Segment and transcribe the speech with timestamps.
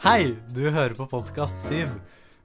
[0.00, 1.74] Hei, du hører på podkast 7.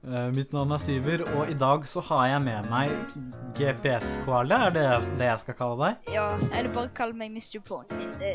[0.04, 3.14] Eh, mitt navn er Syver, og i dag så har jeg med meg
[3.56, 4.58] GPS-koale.
[4.66, 4.82] Er det
[5.16, 6.10] det jeg skal kalle deg?
[6.12, 7.56] Ja, eller bare kall meg Mr.
[7.64, 8.34] Siden det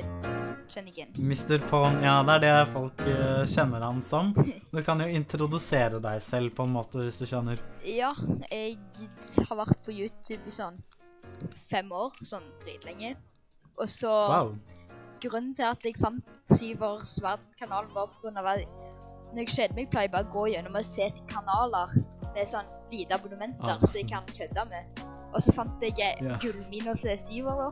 [0.73, 1.13] kjenner jeg igjen.
[1.21, 1.61] Mr.
[1.69, 4.33] Pon, ja, det er det folk eh, kjenner han som.
[4.73, 7.61] Du kan jo introdusere deg selv på en måte, hvis du skjønner.
[7.85, 8.15] Ja,
[8.49, 8.79] jeg
[9.37, 10.81] har vært på YouTube i sånn
[11.69, 13.13] fem år, sånn dritlenge.
[13.77, 14.55] Og så Wow.
[15.21, 16.25] Grunnen til at jeg fant
[16.57, 18.71] Syvers verden-kanal, var at
[19.31, 21.93] når jeg kjeder meg, pleier jeg bare å gå gjennom og se til kanaler
[22.35, 23.85] med sånn lite abonnementer Ah.
[23.87, 24.83] så jeg kan kødde med.
[25.33, 26.37] Og så fant jeg eh, Ja.
[26.43, 27.69] gullmina til Syver, da.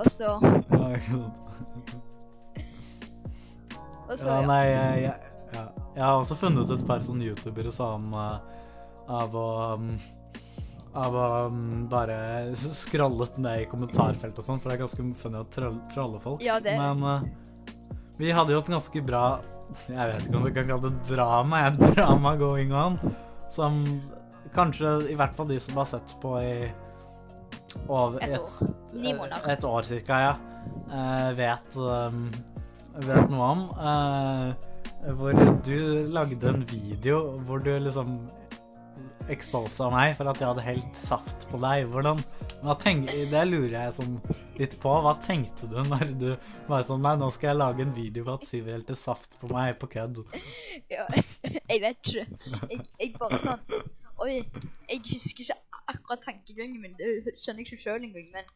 [0.00, 0.30] Og så.
[4.08, 4.46] Og så, Ja, ja.
[4.46, 5.14] nei, jeg, jeg,
[5.54, 5.62] ja.
[5.96, 8.40] jeg har også funnet et par sånne youtubere som uh,
[9.12, 9.46] av å
[9.76, 9.92] um,
[10.92, 12.16] av å um, bare
[12.58, 16.42] skrallet ned i kommentarfeltet og sånn, for det er ganske funny å troll, trolle folk.
[16.44, 17.22] Ja, det- Men uh,
[18.18, 19.40] vi hadde jo et ganske bra
[19.88, 22.98] Jeg vet ikke om du kan kalle det drama, et drama going on,
[23.52, 23.82] som
[24.56, 26.54] kanskje i hvert fall de som har sett på i
[27.88, 28.74] over Et år.
[28.92, 29.48] Ni måneder.
[29.54, 30.34] Et år cirka, ja.
[30.92, 32.26] eh, vet, um,
[33.00, 33.64] vet noe om.
[33.88, 35.34] eh, hvor
[35.66, 35.78] du
[36.14, 38.20] lagde en video hvor du liksom
[39.30, 41.86] exposa meg for at jeg hadde helt saft på deg.
[41.90, 42.22] Hvordan
[43.30, 44.16] Det lurer jeg sånn
[44.62, 44.92] litt på.
[45.04, 46.28] Hva tenkte du når du
[46.70, 49.50] var sånn Nei, nå skal jeg lage en video hvor at Syv helte saft på
[49.52, 50.22] meg på kødd.
[50.92, 51.06] Ja,
[51.72, 52.26] jeg vet ikke.
[52.70, 53.62] Jeg, jeg bare sånn
[54.22, 54.34] Oi,
[54.86, 55.56] jeg husker ikke
[55.90, 56.92] akkurat tankegangen min.
[56.98, 58.46] Det skjønner jeg ikke sjøl engang, men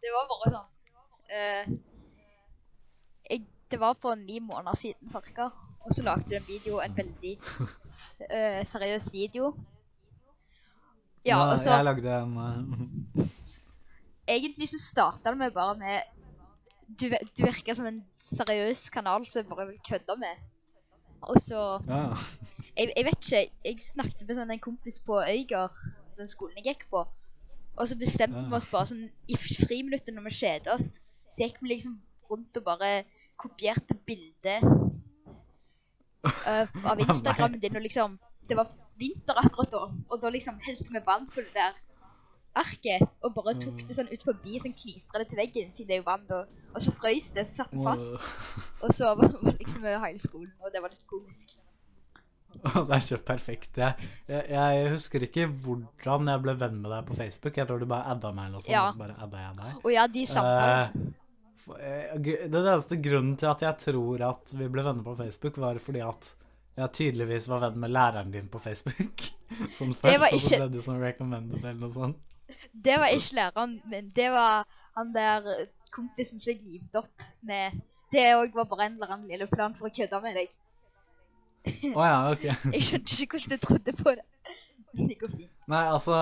[0.00, 0.68] det var bare sånn
[1.32, 1.72] uh,
[3.26, 5.50] jeg, Det var for ni måneder siden ca.
[5.80, 7.34] og så lagde du en video, en veldig
[8.30, 9.54] eh, seriøs video.
[11.24, 13.29] Ja, og så Jeg lagde en eh,
[14.30, 16.00] egentlig så starta det med bare med
[17.00, 20.36] Du, du virker som en seriøs kanal som jeg bare vil kødde med.
[21.22, 22.14] Og så Ja.
[22.76, 25.70] jeg, jeg vet ikke, jeg snakket med sånn en kompis på Øygar,
[26.18, 27.04] den skolen jeg gikk på.
[27.78, 28.48] Og så bestemte Ja.
[28.48, 30.88] vi oss bare sånn, i friminuttet når vi kjedet oss,
[31.30, 32.00] så gikk vi liksom
[32.30, 33.04] rundt og bare
[33.38, 34.62] kopierte bildet
[36.24, 38.18] uh, av Instagrammen din, og liksom,
[38.48, 38.68] det var
[38.98, 41.78] vinter akkurat da, og da liksom helte vi vann på det der
[42.58, 45.94] arket, og bare tok det sånn ut forbi, sånn klistra det til veggen, siden det
[45.98, 46.40] er jo vann da,
[46.74, 48.14] og så frøys det, så satt fast,
[48.82, 51.56] og så var var liksom hele skolen, og det var litt komisk.
[52.50, 53.78] Det er ikke perfekt.
[53.78, 57.56] Jeg, jeg, jeg husker ikke hvordan jeg ble venn med deg på Facebook.
[57.60, 58.72] Jeg tror du bare adda meg eller noe sånt.
[58.74, 58.88] Ja.
[58.88, 59.76] og så bare adda jeg deg.
[59.84, 61.12] Og ja, de samtalene,
[61.78, 65.58] Eh, eh, Den eneste grunnen til at jeg tror at vi ble venner på Facebook,
[65.62, 66.32] var fordi at
[66.80, 69.26] jeg tydeligvis var venn med læreren din på Facebook.
[69.78, 72.18] Sånn først, var og så ikke- ble du sånn recommended eller noe sånt.
[72.72, 74.10] Det var ikke læreren min.
[74.16, 74.66] Det var
[74.96, 75.46] han der
[75.94, 77.78] kompisen som jeg livte opp med.
[78.10, 80.56] Det òg var bare en eller annen lille plan for å kødde med deg.
[81.94, 82.46] Å ja, ok.
[82.74, 84.24] Jeg skjønte ikke hvordan du trodde på det.
[84.96, 85.52] Men det går fint.
[85.70, 86.16] Nei, altså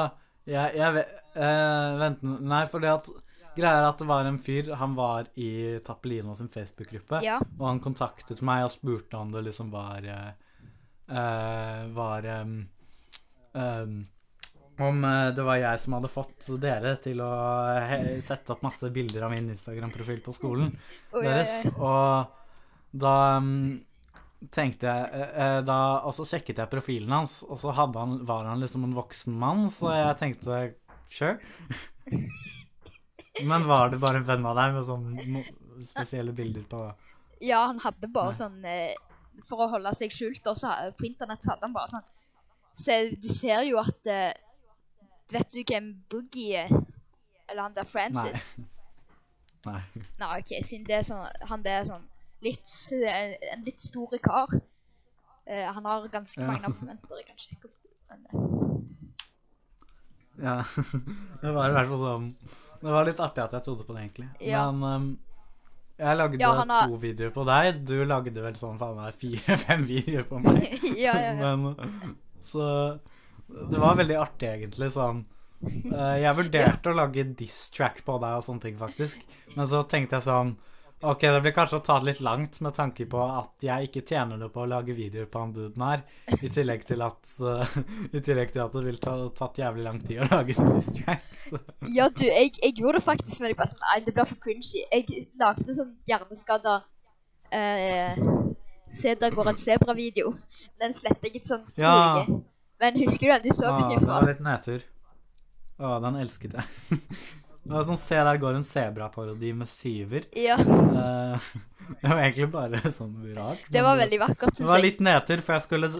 [0.49, 3.07] Jeg, jeg vet eh, Vent Nei, fordi at
[3.57, 7.23] Greia er at det var en fyr Han var i Tappelino sin Facebook-gruppe.
[7.25, 7.39] Ja.
[7.57, 10.29] Og han kontaktet meg og spurte om det liksom var eh,
[11.09, 12.59] eh, Var um,
[13.55, 13.97] em,
[14.79, 17.31] Om eh, det var jeg som hadde fått dere til å
[17.89, 20.71] he sette opp masse bilder av min Instagram-profil på skolen
[21.13, 21.55] ja, deres.
[21.75, 23.81] Og da um,
[24.55, 28.47] tenkte jeg eh, eh, da, Og så sjekket jeg profilen hans, og så han, var
[28.49, 30.63] han liksom en voksen mann, så jeg tenkte
[31.11, 31.39] sure.
[33.49, 35.45] Men var det bare en venn av deg med sånne
[35.87, 36.87] spesielle bilder på
[37.41, 38.39] ja, han hadde bare Nei.
[38.39, 42.07] sånn eh, For å holde seg skjult, og så på internett hadde han bare sånn
[42.79, 44.35] Se, du ser jo at eh,
[45.33, 46.71] Vet du hvem Boogie er?
[47.49, 48.57] Eller han der Francis?
[49.67, 49.81] Nei.
[50.21, 52.05] Nei, OK, siden det er sånn Han der er sånn
[52.47, 54.53] litt eh, En litt store kar.
[55.49, 56.47] Uh, han har ganske Ja.
[56.47, 57.17] mange abonnenter.
[57.19, 57.75] Jeg kan sjekke opp.
[58.09, 58.35] Men, eh,
[60.45, 60.57] Ja.
[61.43, 62.29] Det var i hvert fall sånn
[62.83, 64.29] Det var litt artig at jeg trodde på det, egentlig.
[64.47, 64.69] Ja.
[64.71, 65.09] Men um,
[65.99, 67.81] jeg lagde Ja, har- to videoer på deg.
[67.89, 70.79] Du lagde vel sånn faen meg fire-fem videoer på meg.
[70.95, 71.57] ja, ja, ja.
[71.59, 72.63] Men Så
[73.49, 74.91] det var veldig artig, egentlig.
[74.95, 75.25] Sånn
[75.65, 79.23] eh, Jeg vurderte å lage diss-track på deg og sånne ting, faktisk.
[79.57, 80.57] Men så tenkte jeg sånn
[80.99, 84.01] OK, det blir kanskje å ta det litt langt med tanke på at jeg ikke
[84.03, 86.01] tjener noe på å lage videoer på han duden her.
[86.43, 87.77] I tillegg til at uh,
[88.17, 91.23] I tillegg til at det ville ta, tatt jævlig lang tid å lage en diss-track.
[91.95, 94.43] Ja, du, jeg, jeg gjorde det faktisk, med deg, bare sånn Nei, det blir for
[94.43, 94.83] cringy.
[94.91, 96.75] Jeg lagde sånn hjerneskada
[97.55, 98.19] eh,
[98.99, 100.35] Se, der går en sebra-video.
[100.83, 101.95] Den sletter jeg ikke sånn Ja.
[102.27, 102.43] uker.
[102.81, 103.43] Men husker du den?
[103.49, 104.87] Du så Ah, det var litt nedtur.
[105.79, 106.99] Å, den elsket jeg.
[107.69, 110.25] Det var sånn, Se der går en sebraparodi med syver.
[110.41, 110.55] Ja.
[110.57, 111.49] Eh,
[112.01, 113.67] det var egentlig bare sånn rart.
[113.69, 114.85] Det var veldig vakkert, Det var jeg.
[114.87, 115.91] litt nedtur, for jeg skulle,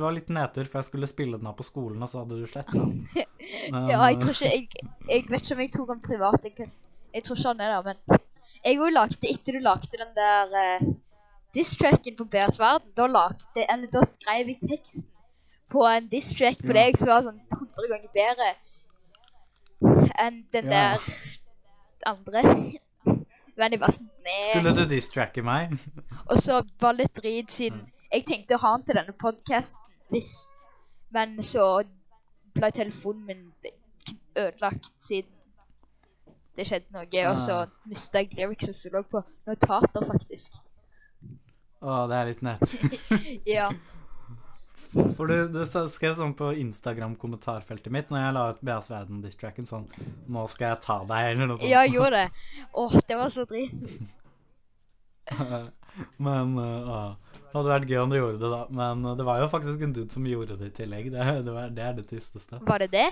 [0.00, 2.48] var litt nedtur, for jeg skulle spille den av på skolen, og så hadde du
[2.50, 3.04] sletta den.
[3.70, 6.48] Ja, jeg tror ikke Jeg, jeg vet ikke om jeg tok den privat.
[6.48, 6.68] Jeg,
[7.14, 8.20] jeg tror ikke han er der, men
[8.64, 10.86] jeg òg lagde Etter du lagde den der uh,
[11.54, 15.06] diss-tracken på Beas verden, da lagde Eller da skrev jeg teksten
[15.74, 16.78] på en diss-track på Ja.
[16.80, 18.48] deg som var sånn 100 ganger bedre
[20.22, 20.70] enn den Ja.
[20.70, 21.00] der
[22.06, 22.42] andre.
[23.56, 24.38] Men jeg bare sånn Nei.
[24.50, 25.74] Skulle du distracke meg?
[26.30, 27.82] Og så var det litt drit siden
[28.14, 29.82] jeg tenkte å ha den til denne podcasten
[30.14, 30.48] visst,
[31.10, 31.82] men så
[32.54, 33.42] ble telefonen min
[34.38, 35.30] ødelagt siden
[36.56, 37.70] det skjedde noe, og så Ah.
[37.90, 40.54] mista jeg lyrics som lå på notater, faktisk.
[41.82, 42.62] Å, det er litt nett.
[43.56, 43.70] Ja.
[44.94, 45.60] For du, du
[45.90, 49.88] skrev sånn på Instagram-kommentarfeltet mitt når jeg la ut BS Verden-distracken sånn
[50.30, 51.70] 'Nå skal jeg ta deg', eller noe sånt.
[51.70, 52.28] ja, jeg gjorde det.
[52.82, 53.74] Åh, det var så dritt.
[56.26, 58.62] Men uh, Det hadde vært gøy om du gjorde det, da.
[58.70, 61.10] Men uh, det var jo faktisk en dude som gjorde det i tillegg.
[61.14, 62.58] Det, det, var, det er det tristeste.
[62.66, 63.08] Var det det?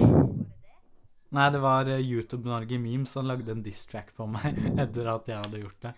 [1.33, 5.31] Nei, det var uh, YouTube Norge Memes som lagde en diss-track på meg etter at
[5.31, 5.95] jeg hadde gjort det.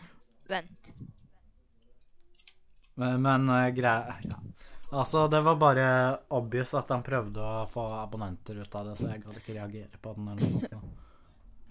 [0.52, 0.92] Vent.
[3.00, 4.42] Men, men uh, greia ja.
[4.94, 5.86] Altså, det var bare
[6.38, 10.00] obvious at han prøvde å få abonnenter ut av det, så jeg gadd ikke reagere
[10.02, 11.00] på den eller noe sånt.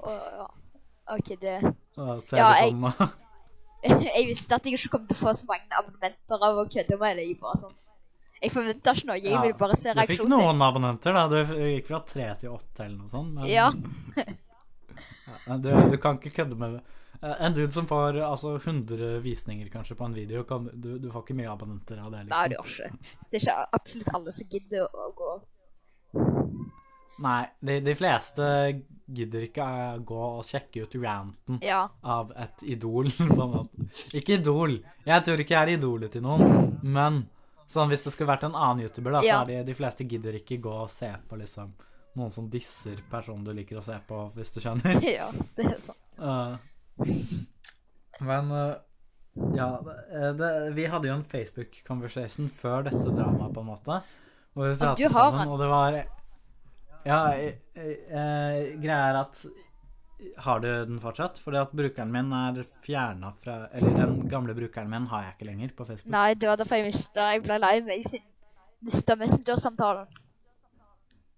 [0.03, 0.15] da.
[0.37, 0.47] Ja.
[1.13, 3.11] OK, det ja, Ja, jeg-?
[4.03, 6.95] Jeg visste at jeg ikke kom til å få så mange abonnenter av å kødde
[7.01, 7.25] med det.
[7.27, 7.73] Jeg bare sånn
[8.43, 9.17] Jeg forventa ikke noe.
[9.19, 11.25] Jeg Ja, ville bare se Du fikk noen abonnenter, da.
[11.31, 13.33] Du gikk fra tre til åtte eller noe sånt.
[13.35, 13.69] Men, Ja.
[15.63, 16.81] Du, du kan ikke kødde med det.
[17.23, 21.23] En dude som får altså 100 visninger kanskje på en video, kan, du, du får
[21.23, 22.25] ikke mye abonnenter av det.
[22.27, 22.51] Nei, liksom.
[22.51, 23.19] det gjør ikke.
[23.31, 25.29] Det er ikke absolutt alle som gidder å å gå.
[27.23, 28.45] Nei, de, de fleste
[29.13, 31.85] gidder ikke å gå og sjekke ut ranten Ja.
[32.01, 33.07] av et idol.
[34.17, 34.79] Ikke idol.
[35.05, 37.21] Jeg tror ikke jeg er idolet til noen, men
[37.69, 39.39] sånn hvis det skulle vært en annen YouTuber, da, Ja.
[39.39, 41.71] så er de, de fleste gidder ikke gå og se på liksom
[42.17, 44.99] noen som disser personen du liker å se på, hvis du skjønner.
[45.19, 45.99] ja, det er sant.
[46.17, 46.57] Uh,
[48.19, 48.75] men uh,
[49.57, 53.99] ja, det, det, vi hadde jo en Facebook-conversation før dette dramaet, på en måte.
[54.53, 55.95] Hvor vi pratet har sammen, og det var
[57.03, 59.39] Ja, eh, eh, greia er at
[60.45, 61.39] Har du den fortsatt?
[61.41, 65.47] Fordi at brukeren min er fjerna fra Eller den gamle brukeren min har jeg ikke
[65.49, 66.11] lenger på Facebook.
[66.13, 68.29] Nei, det var derfor jeg mista Jeg ble lei meg siden
[68.83, 70.07] mista Messenger-samtalen.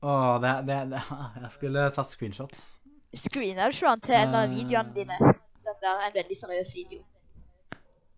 [0.04, 1.02] Åh, det, det, det
[1.42, 2.68] Jeg skulle tatt screenshots.
[3.16, 4.56] Screener du ikke til en av Eh.
[4.60, 5.36] videoene dine?
[5.66, 7.04] Den der er en veldig seriøs video.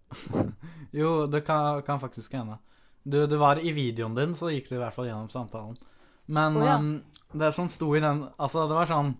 [0.98, 2.56] Jo, det kan, kan faktisk hende.
[3.04, 5.76] Du, det var i videoen din, så gikk du i hvert fall gjennom samtalen.
[6.32, 6.78] Men oh, ja.
[6.80, 7.04] um,
[7.40, 9.14] det som sto i den Altså, det var sånn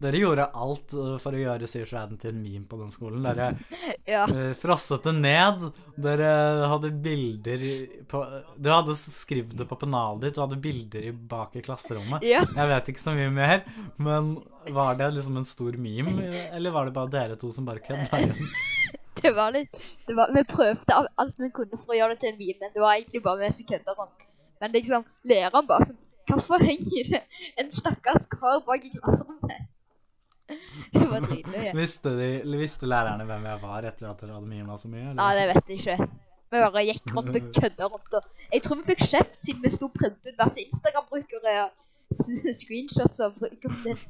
[0.00, 3.24] Dere gjorde alt uh, for å gjøre Syrsverden til en meme på den skolen.
[3.26, 3.50] Dere
[4.08, 4.22] Ja.
[4.30, 5.66] uh, frosset det ned.
[6.00, 6.30] Dere
[6.72, 7.64] hadde bilder
[8.08, 8.22] på
[8.56, 12.24] Du hadde skrevet det på pennalet ditt, du hadde bilder bak i klasserommet.
[12.24, 12.42] Ja.
[12.56, 13.60] Jeg vet ikke så mye mer,
[14.00, 14.38] men
[14.72, 18.24] var det liksom en stor meme, eller var det bare dere to som bare kødda
[18.26, 18.66] rundt?
[19.20, 19.74] Det var litt
[20.08, 22.70] det var, Vi prøvde alt vi kunne for å gjøre det til en meme, men
[22.72, 24.22] det var egentlig bare vi som kødda rundt.
[24.62, 25.98] Men liksom, læreren bare sånn
[26.30, 27.20] Hvorfor henger det
[27.58, 29.66] en stakkars kar bak i klasserommet?
[30.94, 31.74] Det var dritløye.
[31.76, 32.30] Visste, de,
[32.60, 35.10] visste lærerne hvem jeg var etter at dere hadde mima så mye?
[35.10, 35.20] eller?
[35.20, 36.08] Nei, det vet jeg ikke.
[36.50, 38.16] Vi bare gikk rundt og kødda rundt.
[38.18, 42.56] Og jeg tror vi fikk kjeft siden vi sto og printet ut masse Instagram-brukere og
[42.58, 44.00] screenshots av brukeren din.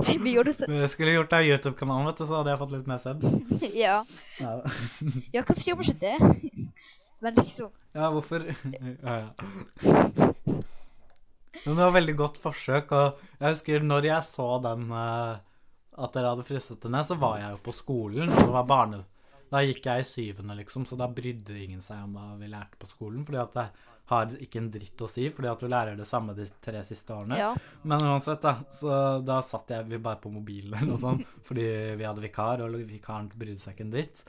[0.00, 2.60] Siden vi gjorde det så Jeg skulle gjort deg YouTube-kanalen, vet du, så hadde jeg
[2.62, 3.36] fått litt mer subs.
[3.84, 3.98] Ja.
[4.40, 4.54] Ja,
[5.34, 6.16] Ja, hvorfor gjør vi ikke det?
[7.22, 8.46] Men liksom ja hvorfor
[9.04, 10.29] Ja, ja.
[11.64, 15.40] Men det var veldig godt forsøk, og jeg husker når jeg så den eh,
[16.00, 19.04] At dere hadde frosset den ned, så var jeg jo på skolen, det var barne...
[19.50, 22.78] Da gikk jeg i syvende, liksom, så da brydde ingen seg om hva vi lærte
[22.78, 23.24] på skolen.
[23.26, 23.64] Fordi at det
[24.10, 27.14] har ikke en dritt å si, fordi at du lærer det samme de tre siste
[27.14, 27.38] årene.
[27.38, 27.48] Ja.
[27.82, 28.56] Men uansett, da.
[28.74, 28.92] Så
[29.26, 31.66] da satt jeg vi bare på mobilen eller noe sånt, fordi
[31.98, 34.22] vi hadde vikar, og vikaren brydde seg ikke en dritt.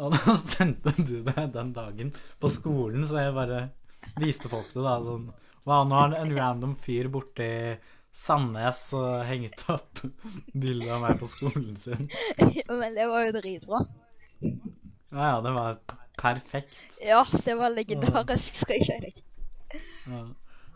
[0.00, 3.60] Og da sendte du det den dagen på skolen, så jeg bare
[4.18, 4.96] viste folk det, da.
[5.04, 5.30] Sånn
[5.68, 7.50] Hva, nå har en random fyr borti
[8.10, 10.00] Sandnes og hengt opp
[10.58, 12.08] bilde av meg på skolen sin.
[12.80, 13.84] Men det var jo dritbra.
[14.40, 15.78] Ja, ja, det var
[16.18, 16.96] perfekt.
[17.04, 19.22] Ja, det var legendarisk, skal jeg si.
[20.10, 20.24] Ja.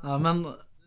[0.04, 0.44] ja, men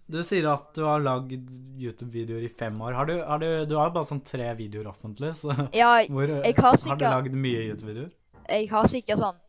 [0.07, 1.49] du sier at du har lagd
[1.81, 2.95] YouTube-videoer i fem år.
[2.95, 6.31] Har du, har du, du har jo bare sånn tre videoer offentlig, så Ja, hvor,
[6.31, 8.13] har har du sikkert- lagd mye YouTube-videoer?
[8.47, 9.39] jeg har sikkert sånn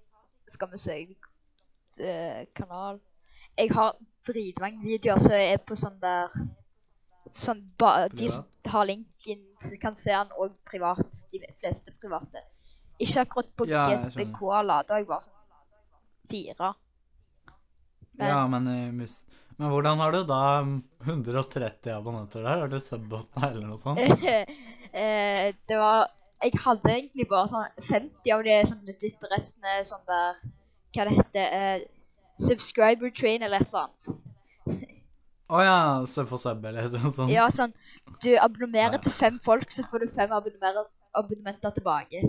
[0.51, 0.95] Skal vi se
[2.01, 3.01] eh, Kanal
[3.59, 6.29] Jeg har dritmange videoer som er på sånn der
[7.39, 9.43] sånn ba, De som har linken,
[9.81, 11.25] kan se den òg privat.
[11.33, 12.43] De fleste private.
[13.01, 14.33] Ikke akkurat på Ja, GSB.
[14.39, 14.83] Koala.
[14.89, 16.75] Da jeg bare sånn fire.
[18.19, 19.25] Men- Ja, men, eh, mus
[19.59, 22.61] men hvordan har du da mm, 130 abonnenter der?
[22.61, 23.99] Har du subbota eller noe sånt?
[24.93, 26.09] eh, det var
[26.43, 30.37] Jeg hadde egentlig bare sånn 50 av de sånn legit, resten er sånn der
[30.95, 31.87] Hva det heter uh,
[32.39, 34.25] Subscriber train eller et eller annet.
[35.49, 35.77] Å ja,
[36.07, 37.33] sub for sub eller noe sånt?
[37.33, 37.73] Ja, sånn
[38.23, 39.03] Du abonnerer Ja.
[39.05, 42.23] til fem folk, så får du fem abonnementer, tilbake.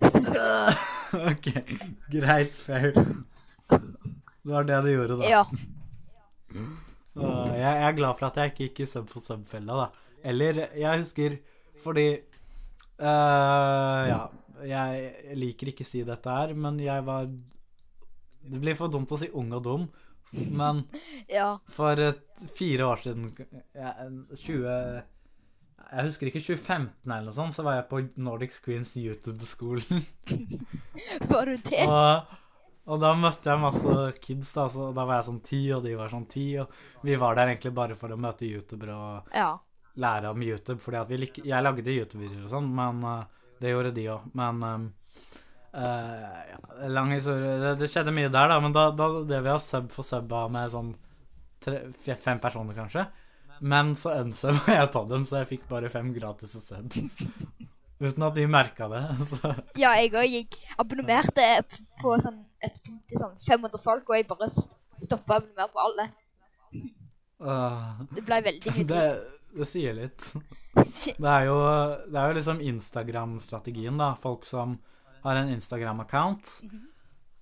[1.30, 1.48] ok,
[2.12, 2.92] greit, fair.
[3.70, 5.28] Det var det du gjorde, da.
[5.28, 5.42] Ja.
[7.18, 10.06] Uh, jeg, jeg er glad for at jeg ikke gikk i sub for sub-fella, da.
[10.30, 11.36] Eller, jeg husker
[11.82, 12.06] fordi
[13.00, 14.20] uh, Ja,
[14.66, 17.26] jeg liker ikke å si dette her, men jeg var
[18.50, 19.88] Det blir for dumt å si ung og dum,
[20.32, 20.84] men
[21.28, 21.58] Ja.
[21.68, 22.22] for et,
[22.56, 23.30] fire år siden
[23.74, 23.92] ja,
[24.34, 25.02] 20
[25.90, 30.04] Jeg husker ikke 2015 eller noe sånt, så var jeg på Nordic Screens YouTube-skolen.
[31.30, 31.82] Var du det?
[31.88, 32.36] Og,
[32.90, 34.68] og da møtte jeg masse kids, da.
[34.70, 36.44] Så da var jeg sånn ti, og de var sånn ti.
[36.62, 36.70] Og
[37.06, 39.48] vi var der egentlig bare for å møte youtubere og Ja.
[40.00, 40.78] lære om YouTube.
[40.82, 43.24] Fordi at vi lik Jeg lagde YouTube-videoer og sånn, men eh,
[43.60, 44.28] det gjorde de òg.
[44.36, 44.86] Men um,
[45.76, 47.56] uh, ja, lang historie.
[47.62, 48.60] Det, det skjedde mye der, da.
[48.64, 50.94] Men da, da det vi har sub for subba med sånn
[51.64, 51.82] tre,
[52.16, 53.06] fem personer, kanskje.
[53.60, 57.18] Men så unsubba jeg på dem, så jeg fikk bare fem gratis subs.
[58.00, 59.02] Uten at de merka det.
[59.28, 60.24] Så ja, jeg òg.
[60.32, 60.46] Jeg
[60.80, 61.48] abonnerte
[62.00, 65.82] på sånn et punkt til sånn 500 folk, og jeg bare stoppa å abonnere på
[65.84, 66.06] alle.
[67.44, 69.04] uh, Det ble veldig mye
[69.56, 70.30] det, sier litt.
[71.20, 71.56] Det er jo,
[72.08, 74.12] det er jo liksom Instagram-strategien, da.
[74.22, 74.76] Folk som
[75.24, 76.52] har en Instagram-account.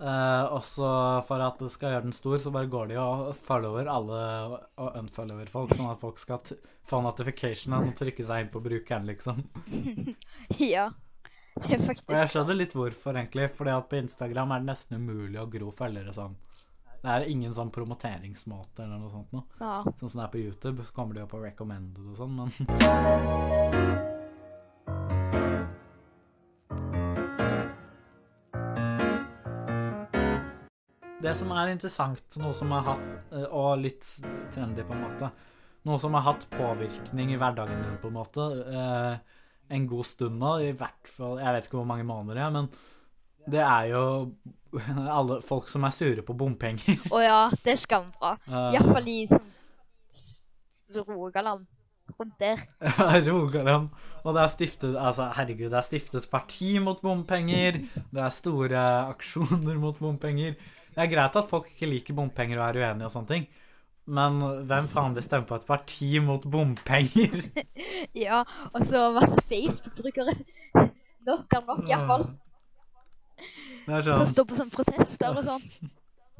[0.00, 0.88] eh, og så
[1.28, 4.20] for at det skal gjøre den stor, så bare går de og follower alle
[4.80, 6.40] og unfollower folk, sånn at folk skal
[6.88, 9.44] få notification og trykke seg inn på brukeren, liksom.
[10.72, 10.88] Ja.
[11.58, 13.48] Det er faktisk Og jeg skjønner litt hvorfor, egentlig.
[13.50, 16.36] Fordi at på Instagram er det nesten umulig å gro følgere sånn.
[16.98, 19.44] Det er ingen sånn promoteringsmåte eller noe sånt noe.
[19.60, 19.82] Ja.
[20.00, 22.50] Sånn som det er på YouTube, så kommer det jo på recommended og sånn, men
[31.18, 34.06] Det som er interessant, noe som har hatt, eh, og litt
[34.54, 35.30] trendy på en måte,
[35.86, 39.18] noe som har hatt påvirkning i hverdagen din på en måte, eh,
[39.74, 42.70] en god stund nå, i hvert fall, jeg vet ikke hvor mange måneder jeg, men
[43.50, 44.04] det er jo
[45.18, 47.00] alle folk som er sure på bompenger.
[47.10, 48.36] Å ja, det er skambra.
[48.48, 51.66] Uh, Iallfall i sånn Rogaland.
[52.18, 52.62] Rundt der.
[53.28, 53.90] Rogaland.
[54.24, 57.82] Og det er stiftet altså herregud, det er stiftet parti mot bompenger.
[58.08, 60.56] Det er store aksjoner mot bompenger.
[60.94, 63.48] Det er greit at folk ikke liker bompenger og er uenige og sånne ting.
[64.08, 67.44] Men hvem faen vil stemme på et parti mot bompenger?
[68.16, 68.40] Ja,
[68.72, 70.32] og så masse Facebook-brukere.
[71.28, 72.24] Nok er nok, iallfall.
[73.88, 75.62] Er Som sånn står på sånn protester og sånn.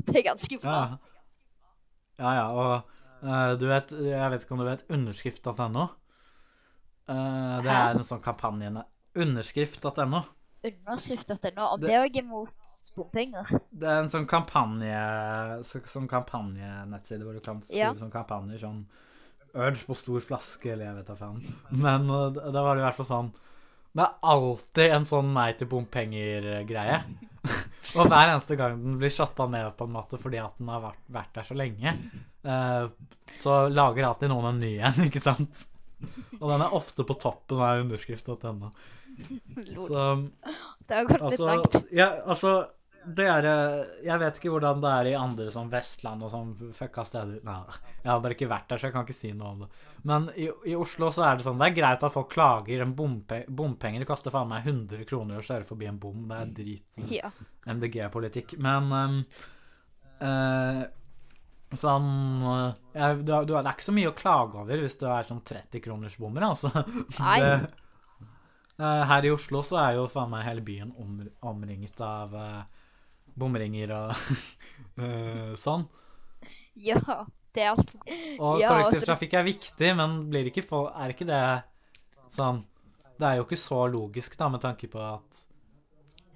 [0.04, 0.74] Det er ganske bra.
[0.74, 0.98] Ja.
[2.18, 2.88] Ja, ja, og
[3.22, 5.84] uh, du vet Jeg vet ikke om du vet underskrift.no?
[7.08, 7.76] Uh, det Hæ?
[7.78, 8.72] er en sånn kampanje
[9.18, 10.24] Underskrift.no.
[10.66, 11.64] Underskrift.no.
[11.74, 13.46] Om Det- òg er mot bompenger.
[13.70, 14.98] Det er en sånn kampanje
[15.64, 17.92] så, Sånn kampanjenettside hvor du kan skrive Ja.
[17.94, 18.86] sånn kampanjer sånn
[19.54, 21.38] Urge på stor flaske, eller jeg vet da faen.
[21.70, 23.30] Men uh, da var det i hvert fall sånn
[23.96, 26.98] Det er alltid en sånn nei til bompenger-greie.
[27.96, 30.82] Og hver eneste gang den blir shotta ned på en måte fordi at den har
[30.84, 31.94] vært, vært der så lenge,
[32.44, 32.86] eh,
[33.40, 35.64] så lager alltid noen en ny en, ikke sant?
[36.38, 38.70] Og den er ofte på toppen av underskrift.no.
[39.88, 40.02] Så
[40.86, 41.78] Det har gått litt Altså, langt.
[41.90, 42.52] ja, altså
[43.16, 46.50] det er eh, Jeg vet ikke hvordan det er i andre sånn Vestland og sånn
[46.76, 47.40] fucka steder.
[47.46, 47.58] Nei,
[48.02, 49.68] jeg har bare ikke vært der, så jeg kan ikke si noe om det.
[50.08, 52.84] Men i, i Oslo så er det sånn Det er greit at folk klager.
[52.84, 56.28] En bompe, bompenger koster faen meg 100 kroner å kjøre forbi en bom.
[56.28, 57.32] Det er drit Ja.
[57.68, 58.56] MDG-politikk.
[58.64, 59.18] Men um,
[60.22, 60.84] uh,
[61.76, 62.08] sånn
[62.48, 65.28] eh, jeg, du, du, Det er ikke så mye å klage over hvis du er
[65.28, 66.72] sånn 30-kronersbommer, altså.
[67.20, 67.38] Nei.
[67.44, 67.74] Det,
[68.78, 71.18] her i Oslo så er jo faen meg hele byen om,
[71.50, 72.77] omringet av eh,
[73.38, 74.12] bomringer og
[75.02, 75.86] eh, sånn.
[76.74, 77.00] ja.
[77.54, 77.94] Det er alt.
[78.38, 81.40] Og Ja, kollektivtrafikk er viktig, men blir ikke for, er ikke det
[82.34, 82.60] sånn
[83.18, 85.40] Det er jo ikke så logisk, da, med tanke på at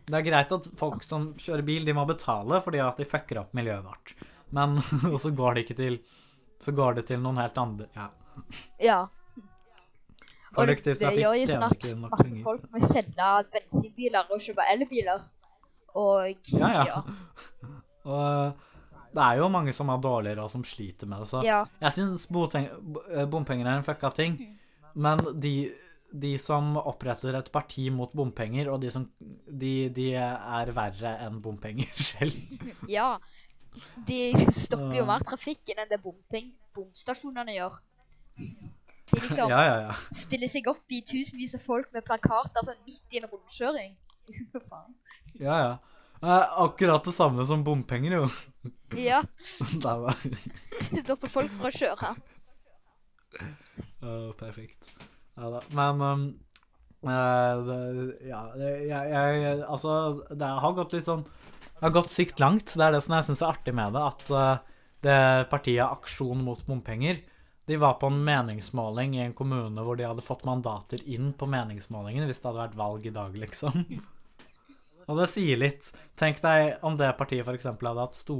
[0.09, 3.43] Det er greit at folk som kjører bil, de må betale fordi at de fucker
[3.45, 4.15] opp miljøet vårt.
[4.57, 4.81] Men
[5.13, 6.01] og så går det ikke til
[6.65, 8.09] Så går det til noen helt andre Ja.
[8.81, 9.01] Ja.
[10.57, 15.23] Og det, det gjør jo sånn at masse folk må selge bensinbiler og kjøpe elbiler.
[15.95, 17.03] Og Ja, ja.
[18.05, 18.57] Og
[19.13, 21.65] Det er jo mange som har dårligere og som sliter med det, så Ja.
[21.81, 24.39] jeg syns bompenger er en fucka ting.
[24.95, 25.71] Men de,
[26.13, 29.07] de som oppretter et parti mot bompenger, og de som
[29.47, 32.33] De, de er verre enn bompenger selv.
[32.89, 33.19] Ja.
[34.07, 37.79] De stopper jo mer trafikken enn det bompeng bomstasjonene gjør.
[38.37, 39.95] De liksom Ja, ja, ja.
[40.17, 43.95] stiller seg opp i tusenvis av folk med plakater sånn midt i en rundkjøring.
[45.41, 45.73] Ja, ja.
[46.63, 48.29] Akkurat det samme som bompenger, jo.
[48.95, 49.23] Ja,
[49.83, 50.19] Der var
[51.01, 52.13] stopper folk fra å kjøre.
[54.03, 54.93] Å, perfekt.
[55.39, 55.63] Ja da.
[55.75, 56.25] Men um,
[57.09, 57.79] uh, det,
[58.29, 59.95] Ja, det, jeg, jeg Altså,
[60.29, 62.75] det har gått litt sånn Det har gått sykt langt.
[62.77, 65.19] Det er det som jeg syns er artig med det, at uh, det
[65.51, 67.23] partiet Aksjon mot bompenger
[67.67, 71.47] de var på en meningsmåling i en kommune hvor de hadde fått mandater inn på
[71.47, 73.85] meningsmålingen hvis det hadde vært valg i dag, liksom.
[75.11, 75.91] Og det sier litt.
[76.19, 77.67] Tenk deg om det partiet f.eks.
[77.71, 78.39] hadde hatt sto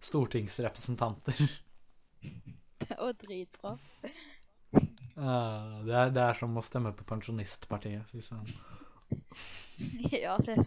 [0.00, 1.40] stortingsrepresentanter.
[2.80, 3.74] Det var dritbra.
[5.20, 8.06] Uh, det, er, det er som å stemme på Pensjonistpartiet.
[8.12, 8.48] fy søren.
[10.12, 10.58] Ja, det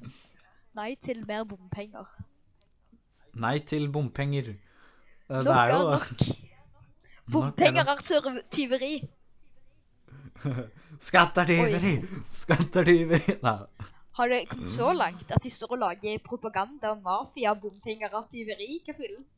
[0.74, 2.08] Nei til mer bompenger.
[3.38, 4.56] Nei til bompenger.
[5.30, 6.24] Uh, det er er jo nok.
[7.32, 8.94] Bompenger er tyv- tyveri.
[11.08, 11.94] Skatt er tyveri!
[12.32, 13.38] Skatt er tyveri!
[13.46, 13.58] Nei.
[14.14, 18.28] Har det kommet så langt at de står og lager propaganda om mafia, bompenger og
[18.32, 18.82] tyveri?
[18.86, 19.24] Hva fillen?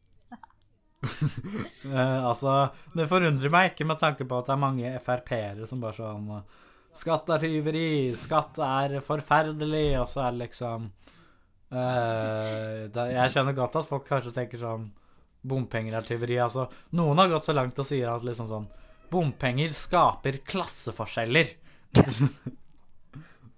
[1.86, 5.84] Eh, altså, det forundrer meg ikke med tanke på at det er mange Frp-ere som
[5.84, 6.32] bare sånn
[6.96, 7.84] Skatt er tyveri,
[8.18, 10.88] skatt er forferdelig, og så er det liksom
[11.76, 14.88] eh, det, Jeg skjønner godt at folk kanskje tenker sånn
[15.46, 16.38] Bompenger er tyveri.
[16.42, 16.66] Altså,
[16.98, 18.66] noen har gått så langt og sier at liksom sånn
[19.12, 21.52] Bompenger skaper klasseforskjeller.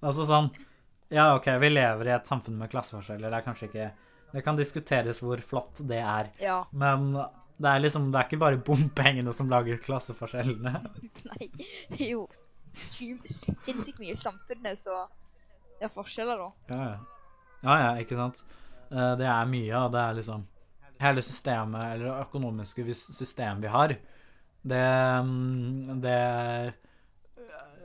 [0.05, 0.49] altså sånn
[1.13, 3.31] Ja, OK, vi lever i et samfunn med klasseforskjeller.
[3.31, 3.87] Det er kanskje ikke
[4.33, 6.31] Det kan diskuteres hvor flott det er.
[6.43, 6.57] Ja.
[6.75, 7.13] Men
[7.57, 10.73] det er liksom, det er ikke bare bompengene som lager klasseforskjellene.
[11.31, 11.47] Nei,
[11.89, 12.25] det er jo
[12.77, 13.15] sy-
[13.63, 15.05] sinnssykt mye i samfunnet, så
[15.79, 16.51] det er forskjeller, da.
[16.75, 16.99] Ja, ja.
[17.63, 18.43] Ja, ja, ikke sant.
[18.91, 20.43] Eh, Det er mye, og det er liksom
[20.99, 23.93] Hele systemet, eller det økonomiske systemet vi har,
[24.67, 24.85] det
[25.23, 26.73] mm, Det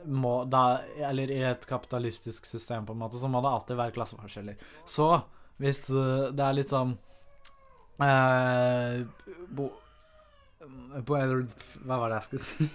[0.05, 3.95] må da Eller i et kapitalistisk system, på en måte, så må det alltid være
[3.95, 4.57] klasseforskjeller.
[4.89, 5.07] Så
[5.61, 6.95] hvis eh, det er litt sånn
[8.03, 9.03] eh,
[9.53, 9.69] bo,
[11.05, 12.69] bo, Hva var det jeg skulle si?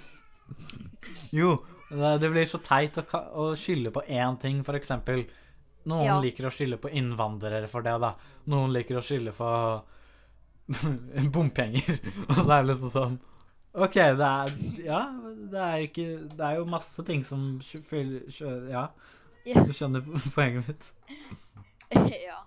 [1.41, 1.59] Jo,
[1.91, 5.27] det, blir så teit å, å skylde på én ting, for eksempel.
[5.89, 6.17] Noen Ja.
[6.21, 8.15] liker å skylde på innvandrere for det, da.
[8.53, 9.49] Noen liker å skylde på
[11.35, 11.99] bompenger.
[12.29, 13.19] Og så er det liksom sånn
[13.79, 14.53] OK, det er
[14.83, 15.01] Ja,
[15.53, 18.25] det er ikke Det er jo masse ting som fyller
[18.73, 18.87] Ja,
[19.47, 19.63] Ja.
[19.65, 20.03] du skjønner
[20.35, 20.89] poenget mitt.
[21.95, 22.41] ja.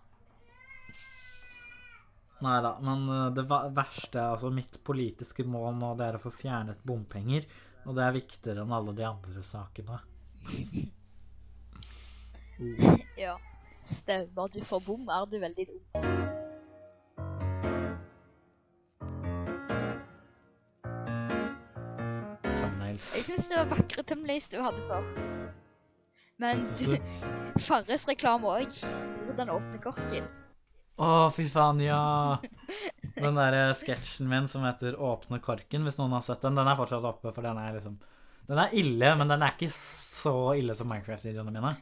[2.41, 6.31] Nei da, men uh, det verste, altså mitt politiske mål nå, det er å få
[6.33, 7.45] fjernet bompenger.
[7.85, 9.99] Og det er viktigere enn alle de andre sakene.
[13.17, 13.37] ja.
[13.85, 14.49] Stemmer.
[14.53, 16.40] Du får bom, er du veldig dum.
[23.01, 25.07] Jeg syns det var vakre thumbnails du hadde for.
[26.41, 26.61] Men?
[27.67, 28.77] Farres reklame òg.
[29.25, 30.29] Hvordan åpne korken.
[31.01, 32.37] Å, fy faen, ja!
[33.15, 36.67] Den der eh, sketsjen min som heter 'Åpne korken', hvis noen har sett den, den
[36.67, 37.97] er fortsatt oppe, for den er liksom
[38.47, 41.73] Den er ille, men den er ikke så ille som Minecraft-videoene mine.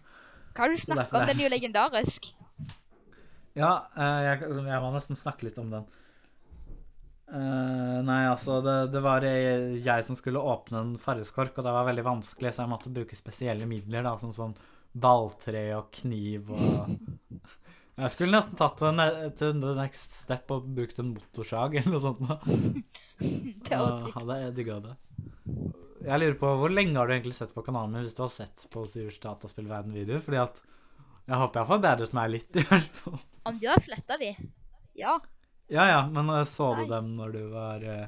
[0.53, 1.25] Hva har du snakka om?
[1.27, 2.29] Den er jo legendarisk.
[3.57, 5.87] Ja, eh, jeg, jeg må nesten snakke litt om den.
[7.29, 11.73] Eh, nei, altså, det, det var eh, jeg som skulle åpne en fargeskork, og det
[11.75, 14.55] var veldig vanskelig, så jeg måtte bruke spesielle midler, da, som sånn
[14.99, 16.95] balltre og kniv og
[17.99, 21.99] Jeg skulle nesten tatt det til the next step og brukt en motorsag eller noe
[21.99, 22.21] sånt.
[22.23, 22.37] Da.
[23.75, 24.93] Og hadde jeg digga det.
[26.07, 28.31] Jeg lurer på, Hvor lenge har du egentlig sett på kanalen min hvis du har
[28.31, 30.23] sett på Sivers dataspillverden-videoer?
[30.23, 33.19] Fordi at jeg håper jeg har forbedret meg litt, i hvert fall.
[33.51, 34.31] Om du har sletta de?
[34.97, 35.17] Ja.
[35.69, 36.89] Ja, ja, men eh, så du Nei.
[36.89, 38.07] dem når du var eh,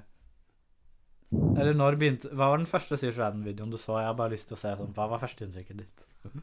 [1.31, 3.99] Eller når begynte Hva var den første Sivers verden-videoen du så?
[4.01, 6.07] Jeg har bare lyst til å se sånn, Hva var førsteinntrykket ditt?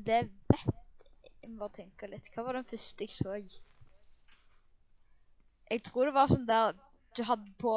[0.00, 0.76] Det vet jeg.
[1.50, 2.30] Må tenke litt.
[2.32, 3.34] Hva var den første jeg så?
[5.70, 6.78] Jeg tror det var sånn der
[7.18, 7.74] du hadde på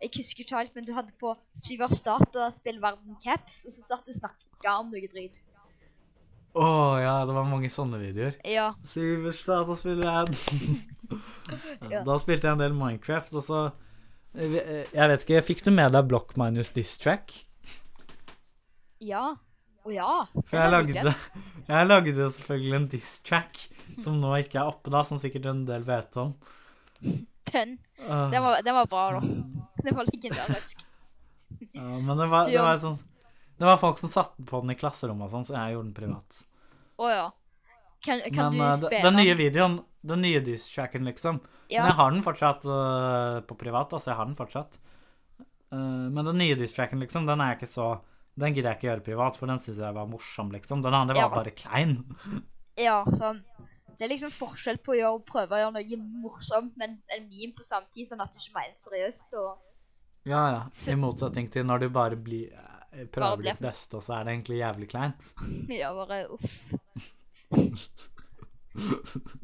[0.00, 4.14] Jeg husker ikke alt, men du hadde på Syvers dataspillverden caps, og så satt du
[4.14, 5.38] og snakka om noe drit.
[6.56, 6.66] Å
[6.98, 8.40] ja, det var mange sånne videoer.
[8.48, 8.70] Ja.
[8.90, 10.80] Sivers dataspillverden.
[11.90, 12.02] Ja.
[12.06, 13.60] Da spilte jeg en del Minecraft, og så
[14.36, 17.34] eh, Jeg vet ikke, fikk du med deg Block minus Diss Track?
[19.02, 19.32] Ja.
[19.80, 20.08] Å ja.
[20.44, 21.14] For jeg lagde,
[21.70, 23.62] jeg lagde selvfølgelig en diss track,
[24.04, 26.34] som nå ikke er oppe, da, som sikkert en del vet om.
[27.00, 29.20] Den, Øh, den, var, den var bra, da.
[29.84, 30.84] Den var legendarisk.
[31.76, 32.94] ja, men det var, det var sånn
[33.58, 35.96] Det var folk som satte på den i klasserommet og sånn, så jeg gjorde den
[35.98, 36.38] privat.
[37.00, 37.26] Å ja.
[38.04, 39.80] Kan, kan Men du øh, spille den, nye videoen,
[40.12, 41.82] den nye diss-tracken, liksom Ja.
[41.82, 44.10] Men jeg har den fortsatt uh, på privat, altså.
[44.10, 44.78] Jeg har den fortsatt.
[45.70, 47.90] Uh, men den nye diss-tracken, liksom, den er jeg ikke så
[48.40, 50.82] Den gidder jeg ikke gjøre privat, for den syns jeg var morsom, liksom.
[50.82, 52.00] Den andre var bare klein.
[52.80, 53.42] Ja, sånn.
[54.00, 57.52] Det er liksom forskjell på å gjøre, prøve å gjøre noe morsomt, men en meme
[57.52, 59.34] på samme tid, sånn at du ikke mener seriøst.
[59.36, 60.62] Og Ja, ja.
[60.88, 64.16] I motsetning til når du bare blir eh, Bare prøver blir ditt beste, og så
[64.16, 65.32] er det egentlig jævlig kleint.
[65.82, 66.56] ja, bare uff.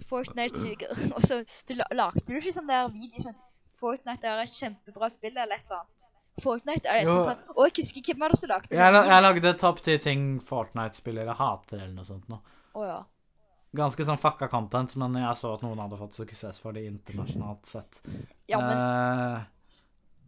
[0.07, 0.93] Fortnite suger.
[1.17, 3.39] Og så du, lagde du ikke sånn der video sånn
[3.77, 6.07] Fortnite er et kjempebra spill, eller et eller annet?
[6.41, 9.25] Fortnite er et sånt Og jeg husker hvem var det som lagde Jeg, la, jeg
[9.27, 12.39] lagde topp ti ting Fortnite-spillere hater, eller noe sånt nå.
[12.77, 13.03] Oh, ja.
[13.77, 17.69] Ganske sånn fucka content, men jeg så at noen hadde fått suksess for det internasjonalt
[17.69, 18.01] sett.
[18.49, 19.45] Ja, men Eh,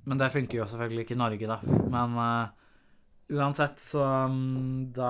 [0.09, 1.59] men det funker jo selvfølgelig ikke i Norge, da.
[1.93, 2.68] Men eh,
[3.31, 5.09] uansett, så mm, da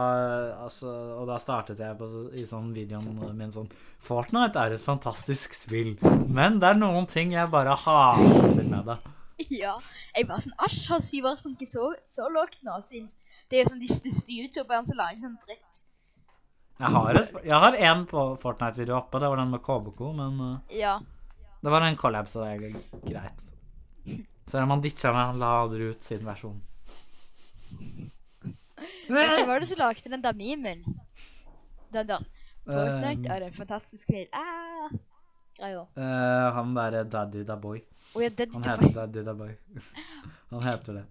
[0.65, 3.69] Altså, og da startet jeg på, i sånn videoen min sånn
[4.05, 5.95] Fortnite er et fantastisk spill,
[6.27, 8.99] men det er noen ting jeg bare hater med det.
[9.55, 9.77] Ja.
[10.17, 12.75] Jeg var sånn Æsj, har Syver sunket så, så lågt nå?
[12.89, 13.07] Siden
[13.49, 15.85] det er jo sånn de største youtuberne som lager sånn dritt.
[16.79, 20.41] Jeg har, et, jeg har en på Fortnite-video oppe, det var den med KBK, men
[20.45, 20.97] eh, Ja.
[21.63, 23.47] det var en collab, så det er greit.
[24.51, 26.59] Selv om han ditcha meg, han lader ut sin versjon.
[29.09, 30.83] Hvem var det som lagde den der memen?
[31.93, 32.25] Den der.
[32.69, 34.27] Fortnite Eh, er en fantastisk spill.
[34.37, 34.91] Ah,
[35.59, 35.85] greia.
[35.97, 37.81] Uh, han derre Daddy Da Boy.
[38.15, 39.55] Oh, ja, Daddy Han da heter Daddy Da Boy.
[40.53, 41.05] Han heter det.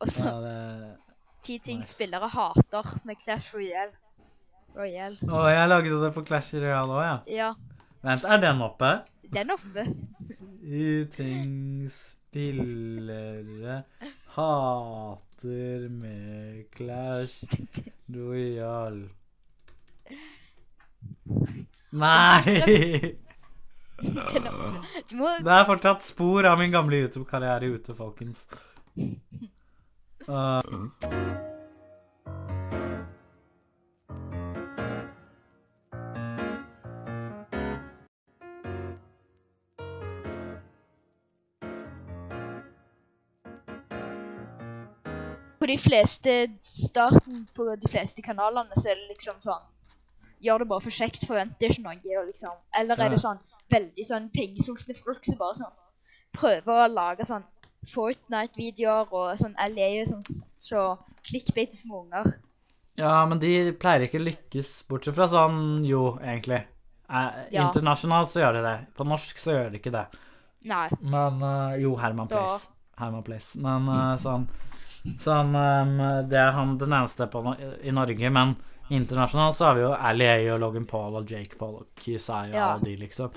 [0.00, 0.96] og så Ja, det
[1.42, 1.94] ti ting nice.
[1.94, 3.92] spillere hater med Clash Royale.
[4.76, 5.16] Royale.
[5.24, 7.16] Å, jeg lagde det på Clash Royale òg, ja.
[7.26, 7.54] Ja,
[8.02, 8.90] Vent, er den oppe?
[9.32, 9.84] den oppe.
[10.68, 13.82] Ti ting spillere
[14.34, 17.44] hater med Clash
[18.14, 19.08] Royal.
[21.90, 22.42] Nei!
[23.98, 28.46] Det er fortsatt spor av min gamle YouTube-karriere ute, folkens.
[30.28, 30.60] Uh,
[45.68, 49.66] På de fleste starten på de fleste kanalene så er det liksom sånn
[50.40, 52.22] Gjør det bare for kjekt, forventer ikke noe.
[52.28, 55.74] Liksom, eller er det sånn veldig sånn pengesultne folk som bare sånn
[56.38, 57.44] prøver å lage sånn
[57.90, 60.22] Fortnite-videoer og sånn LA og sånn
[60.62, 60.84] så
[61.26, 62.32] clickbait små unger.
[62.96, 66.62] ja, men de pleier ikke å lykkes, bortsett fra sånn Jo, egentlig.
[67.10, 67.66] Eh, Ja.
[67.66, 68.76] Internasjonalt så gjør de det.
[68.96, 70.06] På norsk så gjør de ikke det.
[70.70, 70.88] Nei.
[71.00, 72.70] Men uh, Jo, Herman Place.
[72.98, 73.58] Herman Place.
[73.58, 74.48] Men uh, sånn
[75.22, 77.42] Sånn eh, Det er han den eneste på,
[77.82, 78.56] i Norge, men
[78.90, 82.54] internasjonalt så har vi jo LA og Logan Paul og Jake Paul og Kisai og
[82.56, 82.68] Ja.
[82.82, 83.30] de, liksom.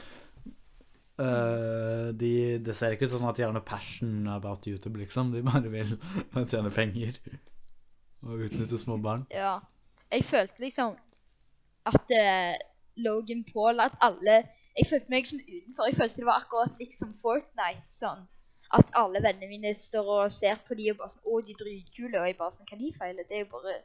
[1.21, 5.33] Uh, de, det ser ikke ut sånn at de har noe passion about YouTube, liksom.
[5.35, 5.91] De bare vil
[6.49, 7.19] tjene penger
[8.25, 9.27] og utnytte små barn.
[9.33, 9.59] Ja.
[10.11, 10.95] Jeg følte liksom
[11.87, 12.55] at uh,
[13.01, 14.41] Logan Paul At alle
[14.75, 15.87] Jeg følte meg liksom utenfor.
[15.87, 17.85] Jeg følte det var akkurat liksom Fortnite.
[17.91, 18.25] sånn
[18.77, 21.59] At alle vennene mine står og ser på de og bare sånn Å, de er
[21.59, 22.21] dritkule.
[22.21, 23.27] Og jeg bare sånn Hva de feiler?
[23.27, 23.79] Det er jo bare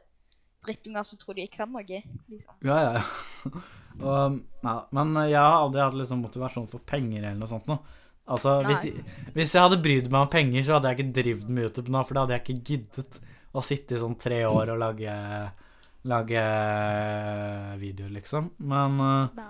[0.67, 2.01] drittunger som tror de kan noe.
[2.31, 2.55] liksom.
[2.65, 3.53] Ja, ja.
[4.07, 7.77] og, ja, men jeg har aldri hatt liksom motivasjon for penger eller noe sånt nå.
[8.27, 9.29] Altså, hvis, Nei.
[9.37, 12.01] hvis jeg hadde brydd meg om penger, så hadde jeg ikke drevet med YouTube nå,
[12.03, 13.19] for da hadde jeg ikke giddet
[13.55, 15.13] å sitte i sånn tre år og lage,
[16.11, 16.43] lage
[17.79, 18.49] videoer, liksom.
[18.67, 19.45] Men uh,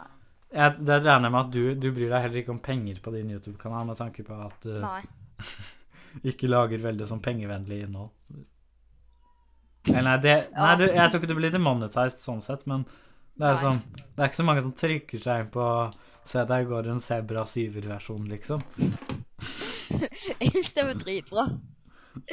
[0.54, 3.16] jeg, det regner jeg med at du, du bryr deg heller ikke om penger på
[3.16, 5.02] din YouTube-kanal, med tanke på at Nei.
[6.32, 8.14] ikke lager veldig sånn pengevennlig innhold.
[9.88, 12.84] Nei, det, nei du, jeg tror ikke du blir demonetized sånn sett, men
[13.38, 15.66] det er, sånn, det er ikke så mange som trykker seg inn på
[16.28, 18.64] Se, der går en Sebra 7-versjon, liksom.
[19.88, 21.46] Jeg syns det var dritbra.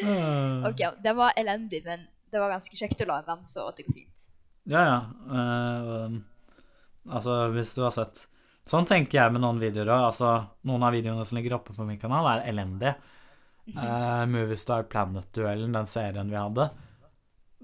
[0.03, 3.87] Uh, Ok, det var elendig, men det var ganske kjekt å lage den, så det
[3.87, 4.25] går fint.
[4.67, 4.99] Ja, ja.
[5.31, 6.17] Uh,
[7.07, 8.25] altså, hvis du har sett
[8.69, 10.05] Sånn tenker jeg med noen videoer òg.
[10.13, 10.31] Altså,
[10.65, 12.95] noen av videoene som ligger oppe på min kanal, er elendige.
[13.77, 16.71] Uh, Moviestar Planet-duellen, den serien vi hadde.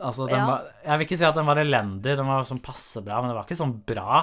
[0.00, 0.46] Altså, den Ja.
[0.48, 3.30] var Jeg vil ikke si at den var elendig, den var sånn passe bra, men
[3.30, 4.22] det var ikke sånn bra.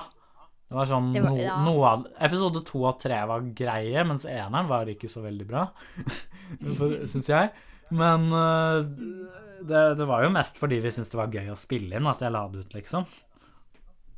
[0.68, 1.58] Det var sånn Det var- no, ja.
[1.64, 5.68] noe av Episode to og tre var greie, mens eneren var ikke så veldig bra,
[7.08, 7.52] syns jeg.
[7.92, 8.82] Men uh,
[9.64, 12.20] det, det var jo mest fordi vi syntes det var gøy å spille inn at
[12.26, 13.06] jeg la det ut, liksom.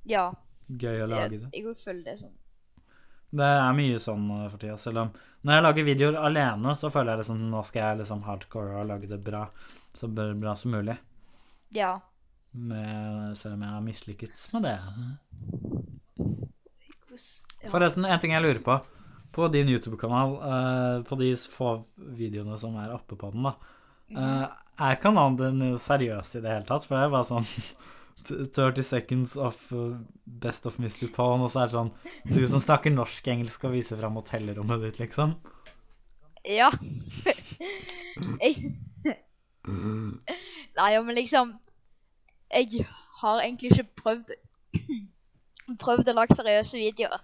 [0.10, 0.32] Ja.
[0.69, 1.52] Gøy å lage det.
[1.54, 2.34] jeg jeg føler det sånn.
[3.30, 4.78] Det er mye sånn eh, for tida.
[4.82, 5.12] Selv om
[5.46, 8.89] når jeg lager videoer alene, så føler jeg liksom nå skal jeg liksom hardcore og
[8.89, 9.46] lage det bra.
[9.96, 10.98] Så bra som mulig.
[11.76, 11.94] Ja.
[12.52, 14.78] Med, selv om jeg har mislykkes med det.
[17.70, 18.80] Forresten, en ting jeg lurer på.
[19.36, 21.76] På din YouTube-kanal, eh, på de få
[22.18, 23.54] videoene som er oppe på den, da.
[24.10, 24.46] eh,
[24.89, 26.88] er kanalen din seriøs i det hele tatt?
[26.88, 27.48] For det er bare sånn
[28.30, 31.10] 30 seconds of uh, best of Mr.
[31.13, 31.92] Pone, og så er det sånn
[32.30, 35.36] Du som snakker norsk-engelsk og viser fram hotellrommet ditt, liksom.
[36.48, 36.70] Ja.
[38.44, 38.76] jeg...
[40.80, 41.52] Nei, men liksom
[42.50, 42.86] Jeg
[43.20, 44.36] har egentlig ikke prøvd
[45.84, 47.20] Prøvd å lage seriøse videoer.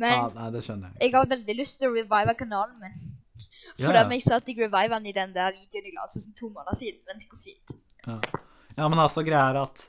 [0.00, 1.00] Men ah, nei, det skjønner jeg.
[1.04, 2.94] jeg har veldig lyst til å revive kanalen min.
[3.74, 6.14] For Ja, da jeg satt jeg revive den i den der videoen jeg la ut
[6.14, 7.02] for sånn to måneder siden.
[7.08, 7.74] Men det går fint.
[8.06, 8.16] ja.
[8.78, 9.84] ja, men altså, greia er at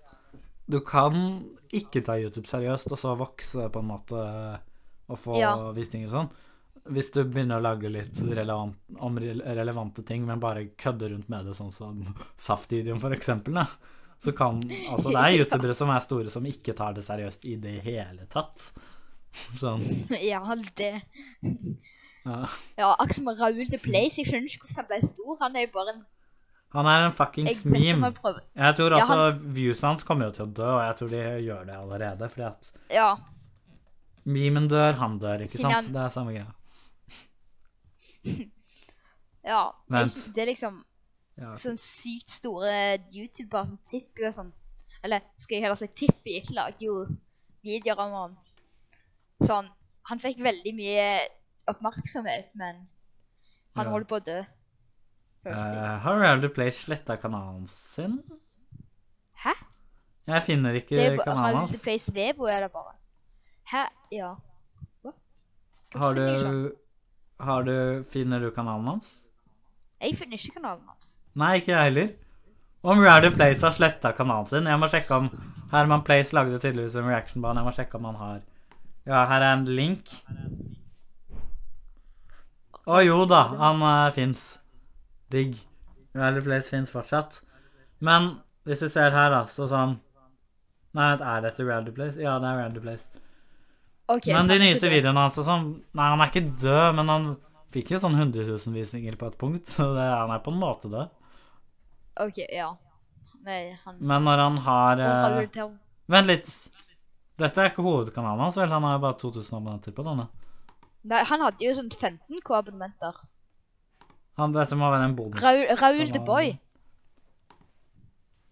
[0.69, 1.15] du kan
[1.73, 4.21] ikke ta YouTube seriøst, og så vokse på en måte
[5.11, 5.71] og få Ja.
[5.75, 6.31] visninger og sånn.
[6.91, 11.45] Hvis du begynner å lage litt relevant, om relevante ting, men bare kødder rundt med
[11.45, 13.67] det, sånn som Saft-videoen for eksempel, da.
[14.21, 17.55] Så kan Altså, det er youtubere som er store, som ikke tar det seriøst i
[17.61, 18.71] det hele tatt.
[19.59, 19.81] Sånn.
[20.31, 20.41] Ja,
[20.75, 21.01] det
[22.25, 22.45] Ja.
[22.77, 24.17] Ja, akkurat som Raoul The Place.
[24.21, 25.37] Jeg skjønner ikke hvordan han ble stor.
[25.41, 26.03] Han er jo bare en
[26.73, 28.13] Han er en fuckings meme.
[28.55, 31.23] jeg tror Ja, altså viewsene hans kommer jo til å dø, og jeg tror de
[31.43, 33.15] gjør det allerede, fordi at Ja.
[34.25, 35.73] memen dør, han dør, ikke Siden sant?
[35.73, 36.51] han- Det er samme greia.
[39.43, 39.71] Ja.
[39.89, 40.33] Vent.
[40.35, 40.83] det er liksom
[41.37, 41.53] Ja.
[41.57, 44.51] sånn sykt store youtubere som Tippi og sånn.
[45.03, 47.07] Eller skal jeg heller si Tippi lager jo
[47.63, 48.37] videoer om han.
[49.43, 49.69] Sånn
[50.09, 51.27] Han fikk veldig mye
[51.67, 52.87] oppmerksomhet, men
[53.75, 53.91] han Ja.
[53.91, 54.43] holder på å dø.
[55.45, 55.53] Eh,
[56.03, 58.21] har Reality Play sletta kanalen sin?
[59.43, 59.53] Hæ?
[60.27, 61.71] Jeg finner ikke bare kanalen hans.
[61.71, 61.83] Har.
[61.83, 62.93] Place Vevo, er det bare.
[63.71, 63.85] Hæ?
[64.11, 64.35] Ja.
[65.03, 65.15] What?
[65.95, 66.75] Har du
[67.39, 69.17] Har du Finner du kanalen hans?
[70.01, 71.17] Jeg finner ikke kanalen hans.
[71.33, 72.13] Nei, ikke jeg heller.
[72.83, 75.29] Om Reality Place har sletta kanalen sin Jeg må sjekke om
[75.71, 77.57] Herman Place lagde tydeligvis en reaction-ban.
[77.57, 78.39] Jeg må sjekke om han har
[79.05, 80.09] Ja, her er en link.
[82.85, 84.60] Å jo da, han uh, fins.
[85.31, 85.57] Digg.
[86.17, 87.39] Reality Place fins fortsatt.
[88.03, 88.33] Men
[88.67, 89.99] hvis du ser her, da, så sånn
[90.91, 92.19] Nei, vent, er dette Reality Place?
[92.19, 93.21] Ja, det er Reality Place.
[94.11, 97.29] Okay, Men de nyeste videoene hans altså, sånn Nei, han er ikke død, men han
[97.71, 100.59] fikk jo sånn 100 000 visninger på et punkt, så det, han er på en
[100.59, 101.13] måte død.
[102.19, 102.67] Ok, ja.
[103.47, 104.01] Nei, han...
[104.03, 105.63] Men når han har eh,
[106.11, 106.51] Vent litt.
[107.39, 108.69] Dette er ikke hovedkanalen hans, vel?
[108.69, 110.27] Han har jo bare 2000 abonnenter på denne.
[111.07, 113.15] Nei, han hadde jo sånn 15k abonnementer.
[114.37, 115.41] Han, dette må være en bonus.
[115.43, 115.65] Raul,
[116.15, 116.53] the Boy.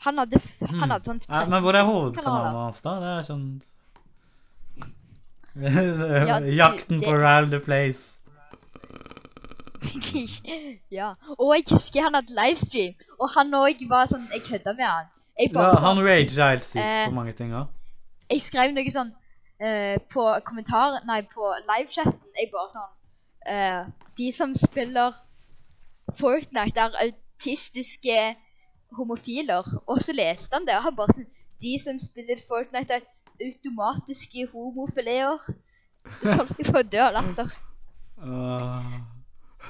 [0.05, 0.79] Han hadde, f- Hmm.
[0.79, 2.93] han hadde sånn Ja, men hvor er 13 hovedkanalen hans, da?
[2.99, 3.61] Det er sånn
[5.59, 8.15] Ja, du, Jakten på det- Ral the Place.
[10.91, 11.13] ja.
[11.39, 15.05] Og jeg husker han hadde livestream, og han òg var sånn Jeg kødda med han.
[15.39, 16.05] Ja, han sånn,
[16.51, 17.67] helt sykt Eh, på mange ting òg.
[18.29, 19.11] jeg skrev noe sånn
[19.59, 20.99] eh, på kommentar...
[21.07, 22.19] Nei, på livechatten.
[22.37, 22.91] Jeg bare sånn
[23.47, 23.85] eh,
[24.19, 25.15] De som spiller
[26.17, 28.17] Fortnite, er autistiske
[28.97, 29.67] homofiler.
[29.87, 34.47] Og så leste han det, og han bare sånn De som spiller Fortnite, er automatiske
[34.53, 35.39] homofileer.
[36.23, 37.49] Så holdt jeg på å dø av latter.
[38.19, 38.93] Uh,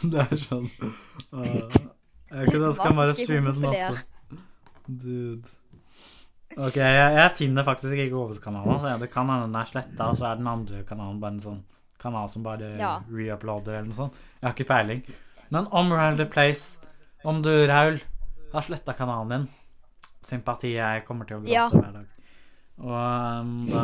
[0.11, 4.03] det er sånn uh, Jeg kunne ønske han bare streamet masse.
[4.89, 5.57] Dude.
[6.57, 8.77] Ok, jeg, jeg finner faktisk ikke hovedkanalen.
[8.77, 8.95] Altså.
[9.03, 11.59] Det kan hende den er sletta, og så er den andre kanalen bare en sånn
[11.99, 12.93] kanal som bare Ja.
[13.11, 14.21] reuploader eller noe sånt.
[14.39, 15.03] Jeg har ikke peiling.
[15.49, 16.77] Men om Raul the Place,
[17.23, 17.99] om du, Raul,
[18.53, 19.47] har sletta kanalen din
[20.25, 21.67] Sympati, jeg kommer til å gråte Ja.
[21.71, 22.07] hver dag.
[22.79, 23.83] Og um, da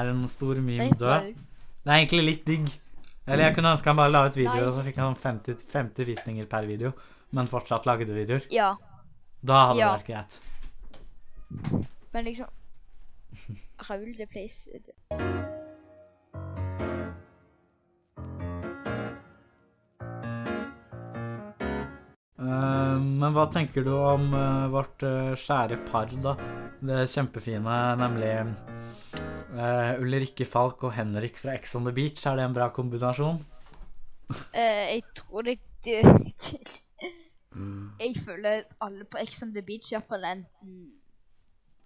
[0.00, 1.30] er en stor meme død.
[1.84, 2.68] Det er egentlig litt digg.
[3.26, 6.04] Eller jeg kunne ønske han bare la ut videoer, og så fikk han 50, 50
[6.08, 6.92] visninger per video,
[7.32, 8.46] men fortsatt lagde videoer.
[8.50, 8.74] Ja,
[9.42, 9.96] Da hadde Ja.
[9.96, 10.40] det vært greit.
[12.12, 12.46] men liksom
[13.88, 14.68] Raul the Place
[22.40, 26.32] men hva tenker du om eh, vårt eh, skjære par, da?
[26.80, 32.24] Det kjempefine, nemlig eh, Ulrikke Falk og Henrik fra Ex on the Beach.
[32.26, 33.42] Er det en bra kombinasjon?
[34.54, 36.00] Eh, jeg tror det, det
[38.00, 40.80] Jeg føler alle på Ex on the Beach iallfall er enten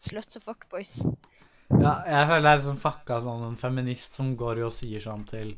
[0.04, 0.98] sluts og fuckboys.
[1.72, 5.24] Ja, jeg føler jeg er liksom fucka sånn en feminist som går og sier sånn
[5.26, 5.54] til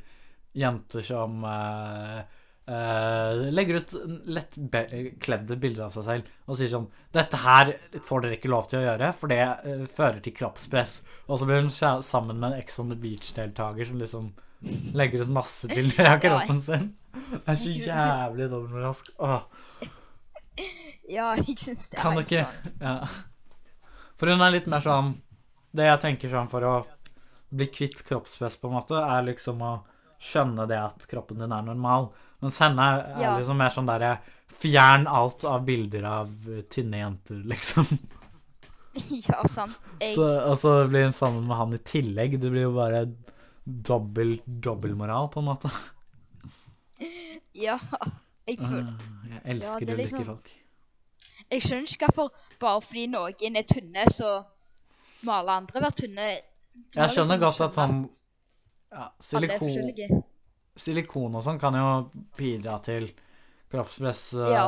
[0.57, 2.21] jenter som eh,
[2.67, 3.95] eh, legger ut
[4.27, 7.73] lettkledde bilder av seg selv og sier sånn 'Dette her
[8.09, 11.49] får dere ikke lov til å gjøre, for det uh, fører til kroppspress.' Og så
[11.49, 14.33] blir hun sammen med en Ex on the Beach-deltaker som liksom
[14.97, 16.91] legger ut masse bilder av kroppen sin.
[17.31, 19.13] Det er så jævlig dobbeltmoralsk.
[21.07, 22.77] Ja, jeg syns det er kan ikke sånn.
[22.83, 22.97] Ja.
[24.17, 25.11] For hun er litt mer sånn
[25.77, 26.77] Det jeg tenker sånn for å
[27.57, 29.73] bli kvitt kroppspress, på en måte, er liksom å
[30.19, 32.09] skjønne det at kroppen din er normal.
[32.43, 33.37] Mens henne er, er Ja.
[33.39, 34.19] liksom mer sånn derre
[34.57, 37.87] Fjern alt av bilder av eh, tynne jenter, liksom.
[39.29, 39.77] Ja, sant.
[40.01, 42.39] Jeg, Så, og så blir hun sammen med han i tillegg.
[42.41, 43.03] Det blir jo bare
[43.67, 45.69] dobbel dobbeltmoral, på en måte.
[47.67, 47.77] ja,
[48.47, 50.51] jeg føler Ah, Jeg elsker det er ulike liksom- folk.
[51.51, 54.31] Jeg skjønner ikke hvorfor bare fordi noen er tynne, så
[55.23, 56.25] må alle andre være tynne.
[56.97, 58.09] Jeg skjønner liksom godt at sånn
[58.93, 60.23] ja, silikon.
[60.77, 61.87] Silikon og sånn kan jo
[62.39, 63.09] bidra til
[63.73, 64.67] kroppspress eh, Ja.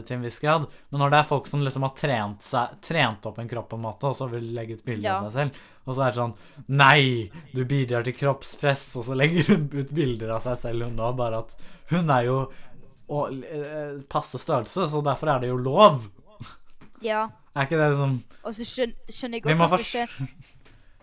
[0.00, 0.64] til en viss grad.
[0.90, 3.76] Men når det er folk som liksom har trent, seg, trent opp en kropp på
[3.76, 6.20] en måte, og så vil legge ut bilde av seg selv, og så er det
[6.22, 6.34] sånn
[6.80, 10.96] Nei, du bidrar til kroppspress, og så legger hun ut bilder av seg selv, hun
[10.96, 11.54] da, bare at
[11.92, 12.38] hun er jo
[13.10, 16.04] og, eh, passe størrelse, så derfor er det jo lov.
[17.02, 20.28] Ja, Er ikke det liksom og så skjønner, skjønner jeg godt hvorfor ikke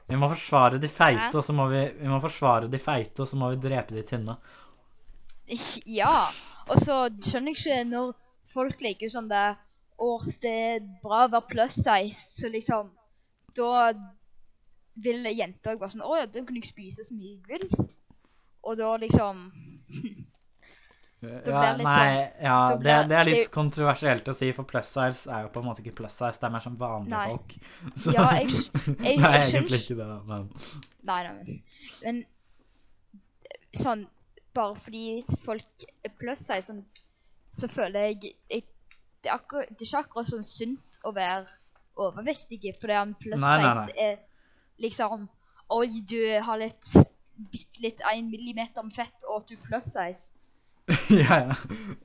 [0.07, 3.27] vi må forsvare de feite, og så må vi, vi må forsvare de feite, og
[3.27, 4.37] så må vi drepe de tynne.
[5.99, 6.27] Ja.
[6.67, 8.09] Og så skjønner jeg ikke når
[8.51, 9.55] folk liker sånn der
[9.97, 10.07] Å,
[10.43, 12.89] det er bra å være plus size, så liksom
[13.55, 13.93] Da
[15.01, 17.87] vil jenter være sånn Å ja, da kan jeg spise så mye jeg vil.
[18.67, 19.47] Og da liksom
[21.21, 25.47] Ja, nei, ja, da det, det er litt kontroversielt å si, for plus size er
[25.47, 27.31] jo på en måte ikke plus size, det er mer som vanlige Nei.
[27.31, 27.55] folk.
[28.03, 30.45] Så, Ja, jeg, jeg, jeg, det er egentlig ikke det, men
[31.09, 31.57] Nei, nei, men,
[32.03, 34.05] men sånn
[34.57, 35.03] Bare fordi
[35.45, 36.85] folk er plus size, sånn,
[37.53, 38.63] så føler jeg, jeg
[39.23, 41.49] det, er akkurat, det er ikke akkurat sånn sunt å være
[41.97, 44.17] overvektig, fordi en plus Nei, size er
[44.85, 45.27] liksom
[45.73, 46.93] Oi, du har litt
[47.51, 50.31] bitte litt én millimeter med fett, og du plus size.
[51.11, 51.55] ja, ja.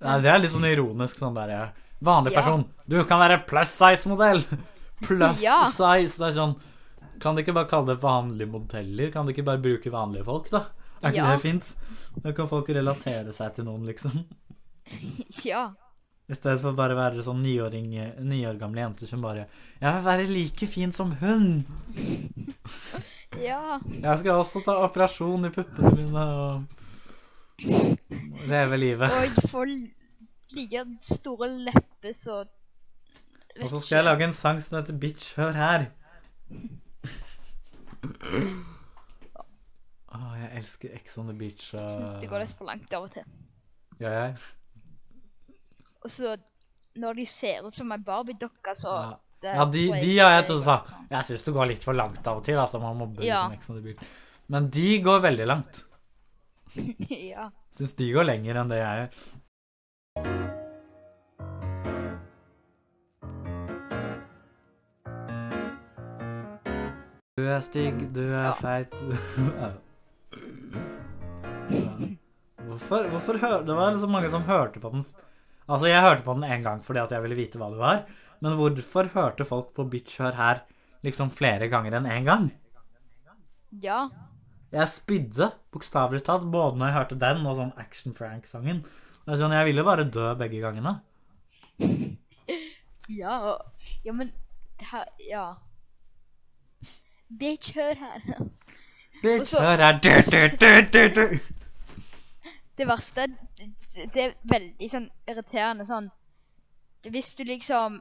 [0.03, 1.69] Nei, det er litt sånn ironisk sånn derre.
[2.03, 2.65] Vanlig person.
[2.91, 4.43] Du kan være plus size-modell!
[5.07, 5.65] Plus Ja.
[5.75, 6.15] size.
[6.19, 6.53] Det er sånn
[7.23, 9.11] Kan de ikke bare kalle det vanlige modeller?
[9.15, 10.65] Kan de ikke bare bruke vanlige folk, da?
[11.03, 11.31] Er ikke Ja.
[11.33, 11.73] det fint?
[12.23, 14.25] Da kan folk relatere seg til noen, liksom.
[15.47, 15.69] Ja.
[16.31, 17.89] I stedet for bare å være sånn niåring,
[18.23, 19.47] ni år gamle jenter som bare
[19.81, 21.65] Jeg vil være like fin som hun!
[23.41, 23.79] Ja.
[23.89, 26.82] Jeg skal også ta operasjon i puppene mine og
[28.49, 29.11] leve livet.
[29.13, 29.71] Og får
[30.57, 32.43] like store lepper, så
[33.63, 35.87] Og så skal jeg lage en sang som heter Bitch, hør her.
[40.13, 41.71] Åh, jeg elsker Ex on the Beach.
[41.75, 43.25] Jeg syns det går litt for langt av og til.
[44.01, 44.35] Gjør jeg?
[46.03, 46.35] Og så
[47.01, 49.13] når de ser ut som ei Barbie-dokke, så Ja.
[49.43, 50.77] det Ja, de, de ja, jeg trodde du sa.
[51.11, 52.79] Jeg syns det går litt for langt av og til, altså.
[52.81, 53.49] Man mobber Ja.
[53.49, 54.03] liksom Ex on the Beach.
[54.49, 55.85] Men de går veldig langt.
[57.33, 57.51] ja.
[57.77, 60.23] Syns de går lenger enn det jeg gjør.
[67.37, 68.53] Du er stygg, du er Ja.
[68.59, 68.93] feit
[69.63, 69.71] Ja.
[72.63, 75.05] Hvorfor, hvorfor hør, Det var så mange som hørte på den
[75.69, 78.05] Altså, jeg hørte på den én gang fordi at jeg ville vite hva det var.
[78.43, 80.63] Men hvorfor hørte folk på Bitch Hør her
[81.05, 82.51] liksom flere ganger enn én gang?
[83.81, 84.09] ja.
[84.73, 88.85] Jeg spydde, bokstavelig talt, både når jeg hørte den og sånn Action Frank-sangen.
[89.27, 90.97] Sånn, Jeg ville bare dø begge gangene.
[93.11, 93.65] Ja, og-
[94.05, 94.33] ja, men
[94.81, 95.55] her, Ja.
[97.39, 98.21] Bitch, hør her.
[99.23, 101.39] Bitch, hør her du, du, du, du, du.
[102.79, 103.27] Det verste
[104.15, 106.07] det, er veldig sånn irriterende sånn
[107.05, 107.99] Hvis du liksom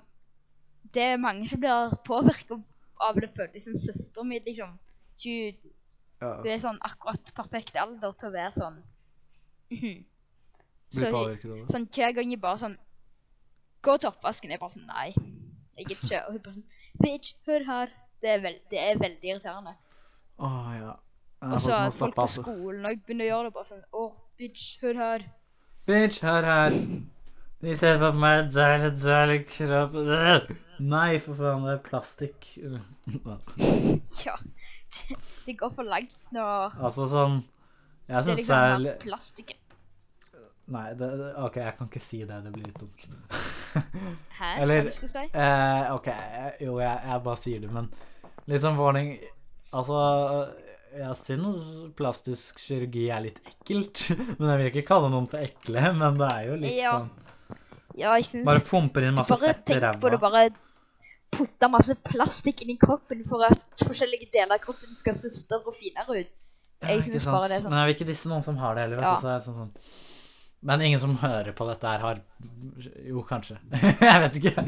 [0.95, 2.61] Det er mange som blir påvirka
[3.01, 4.77] av det, føler som søsteren søstera mi, liksom.
[5.23, 5.71] Hun,
[6.21, 8.79] Ja, Du er sånn akkurat perfekt alder til å være sånn
[9.71, 10.03] mhm.
[10.91, 11.67] Så blir hun- påvirket av det.
[11.73, 12.77] sånn hver gang jeg bare sånn
[13.81, 14.51] Gå til oppvasken.
[14.51, 15.13] Jeg bare sånn Nei.
[15.77, 16.19] Jeg gidder ikke.
[16.27, 16.67] Og hun bare sånn
[17.01, 17.87] Bitch, hør her.
[18.21, 19.73] Det er, veld, det er veldig irriterende.
[20.39, 20.91] Åh, ja.
[21.41, 22.43] Ja, Og så folk på altså.
[22.43, 24.03] skolen og begynner å gjøre det bare sånn Å,
[24.37, 25.25] bitch, hør her.
[25.87, 26.69] Bitch, hør her.
[27.61, 30.51] De ser på meg, deilig, deilig kropp.
[30.79, 32.47] Nei, for faen, det er plastikk.
[34.25, 34.35] Ja.
[35.45, 37.39] Det, går for langt når Altså sånn
[38.07, 39.57] Jeg syns det liksom er den plastikken.
[40.71, 41.07] Nei, det,
[41.41, 42.37] OK, jeg kan ikke si det.
[42.45, 43.07] Det blir litt dumt.
[44.39, 44.51] Hæ?
[44.61, 45.23] Eller- Hva du skulle si?
[45.33, 46.07] Eh, OK,
[46.63, 47.89] jo, jeg, jeg bare sier det, men
[48.51, 49.13] liksom warning
[49.71, 49.97] Altså,
[50.91, 54.01] jeg syns plastisk kirurgi er litt ekkelt.
[54.39, 56.95] Men jeg vil ikke kalle noen for ekle, men det er jo litt Ja.
[56.99, 57.11] sånn
[57.99, 58.17] Ja,
[58.47, 60.43] Bare pumper inn masse Bare fett i tenk på det, bare
[61.31, 65.71] putte masse plastikk inn i kroppen for at forskjellige deler av kroppen skal se større
[65.71, 66.31] og finere ut.
[66.81, 67.71] Jeg synes bare det er sånn.
[67.71, 69.03] Men jeg vil ikke disse noen som har det heller.
[69.05, 69.17] Ja.
[69.21, 70.09] det sånn, sånn.
[70.61, 72.19] Men ingen som hører på dette her, har
[73.07, 73.57] Jo, kanskje.
[74.09, 74.65] jeg vet ikke.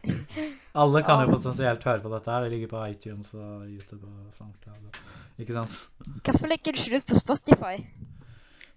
[0.80, 2.46] Alle kan jo potensielt høre på dette her.
[2.46, 5.00] Det ligger på iTunes og YouTube og SoundCloud.
[5.40, 5.76] Ikke sant?
[6.24, 7.74] Hvorfor legger du ikke ut på Spotify?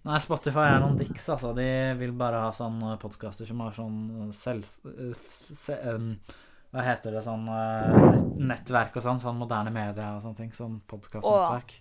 [0.04, 1.54] Nei, Spotify er noen dicks, altså.
[1.56, 1.68] De
[2.00, 4.68] vil bare ha sånne podkaster som har sånn selv...
[5.24, 6.18] Se, em,
[6.74, 8.20] hva heter det, sånn eh,
[8.50, 9.20] nettverk og sånn.
[9.22, 10.52] Sånn moderne media og sånne ting.
[10.58, 11.76] Sånn podkastnettverk.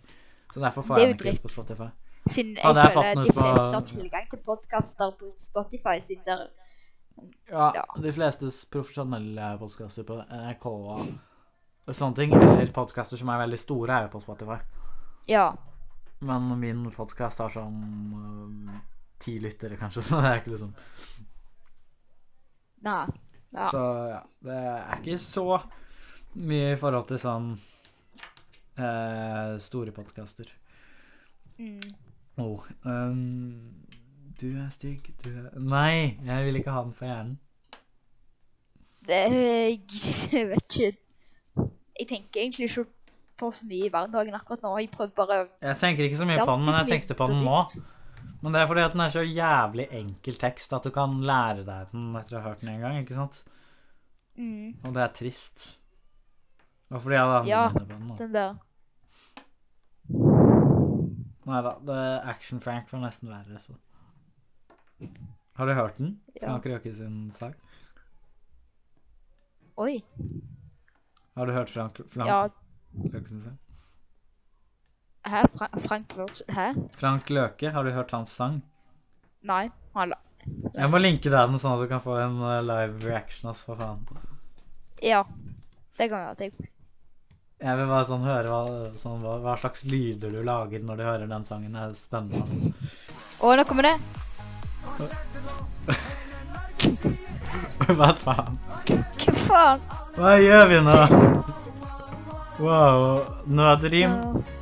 [0.53, 1.89] Så derfor får jeg ikke ut på Spotify.
[2.29, 5.97] Siden jeg Hadde jeg fått føler de på- fleste har tilgang til podkaster på Spotify,
[6.05, 6.51] siden der
[7.51, 7.85] Ja, Ja.
[8.01, 10.67] de fleste profesjonelle podkaster på NRK
[11.89, 14.61] og sånne ting, eller podkaster som er veldig store, er jo på Spotify.
[15.29, 15.55] Ja.
[16.21, 18.81] Men min podkast har sånn eh,
[19.19, 20.75] ti lyttere, kanskje, så det er ikke liksom
[22.83, 23.07] Nei.
[23.53, 23.69] Ja.
[23.71, 25.47] Så ja, det er ikke så
[26.41, 27.53] mye i forhold til sånn
[28.81, 30.49] eh, store podkaster.
[31.59, 31.93] Mm.
[32.41, 33.85] Oh, um,
[34.41, 37.37] du er stygg, du er Nei, jeg vil ikke ha den på hjernen.
[39.07, 39.21] Det
[40.33, 40.97] Jeg vet ikke.
[42.01, 42.87] Jeg tenker egentlig ikke
[43.39, 44.77] på så mye i hverdagen akkurat nå.
[44.79, 47.45] Jeg prøver bare Jeg tenker ikke så mye på den, men jeg tenkte på den
[47.45, 47.65] nå.
[48.43, 51.63] Men det er fordi at den er så jævlig enkel tekst at du kan lære
[51.67, 53.45] deg den etter å ha hørt den en gang, ikke sant?
[54.37, 55.67] mm, Og det er trist.
[56.91, 58.09] Og fordi jeg hadde Ja, på den.
[58.09, 58.15] da.
[58.19, 58.55] Den der.
[61.47, 63.75] Nei da, det Action Frank var nesten verre, så.
[65.59, 66.21] Har du hørt den?
[66.37, 66.49] Ja.
[66.53, 67.55] Frank Røke sin sang?
[69.77, 70.03] Oi.
[71.37, 72.49] Har du hørt Frank, Frank Ja.
[73.07, 73.59] Løke sin sang?
[75.23, 75.45] Hæ?
[75.55, 76.73] Fra Frank Vågs Hæ?
[76.99, 78.61] Frank Løke, har du hørt hans sang?
[79.47, 79.71] Nei.
[79.95, 80.17] Han la
[80.75, 83.63] Jeg må linke deg den sånn at du kan få en eh, live reaction, ass,
[83.67, 84.03] for faen.
[85.03, 85.23] Ja.
[85.99, 86.67] Det kan jeg tenke
[87.63, 88.63] Jeg vil bare sånn høre hva,
[88.99, 91.77] sånn, hva, hva slags lyder du lager når du hører den sangen.
[91.77, 92.55] Det er spennende, ass.
[93.43, 93.97] Å, nå kommer det.
[97.93, 98.57] Hva faen?
[98.89, 99.81] Hva faen?
[100.17, 100.97] Hva gjør vi nå?
[102.63, 103.23] Wow.
[103.47, 104.61] Nødrim Ja.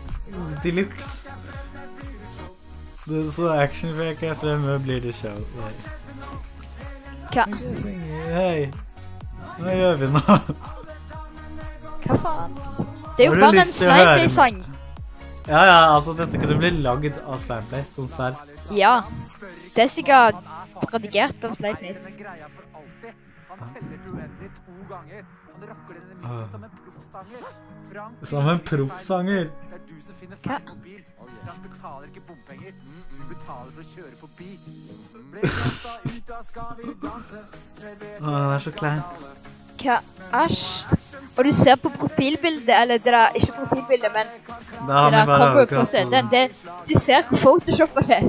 [0.62, 1.30] De luxe.
[3.11, 5.38] Det så actionfreak er fremme, blir det show.
[7.30, 7.46] Hva,
[8.34, 8.70] Hei.
[9.61, 10.20] Hva gjør vi nå?
[12.04, 12.54] hva faen?
[13.16, 14.61] Det er jo bare en Slimeplay-sang.
[15.48, 18.38] Ja, ja, altså, dette kunne bli lagd av Slimeplay, sånn serr.
[18.76, 19.00] Ja.
[19.74, 20.38] Det er sikkert
[20.94, 21.96] redigert av Slimeplay.
[23.50, 25.26] Han teller til uendelig to ganger.
[25.50, 27.50] Han rocker denne som en proffsanger.
[28.30, 29.50] Som en proffsanger.
[30.28, 30.36] Hva?
[30.44, 31.02] feil mobil.
[31.44, 32.72] Frank betaler ikke bompenger.
[33.16, 34.50] Hun betaler for å kjøre forbi.
[35.32, 37.44] Ble kasta ut av Skal vi danse.
[37.80, 39.22] Å, det er så kleint.
[39.80, 39.96] Hva?
[40.42, 40.64] Æsj.
[41.38, 45.16] Og du ser på profilbildet, eller det der, ikke profilbildet, men Det det har vi
[45.16, 46.42] der bare cover på akkurat Det,
[46.90, 48.28] du ser hvor photoshoppa det er.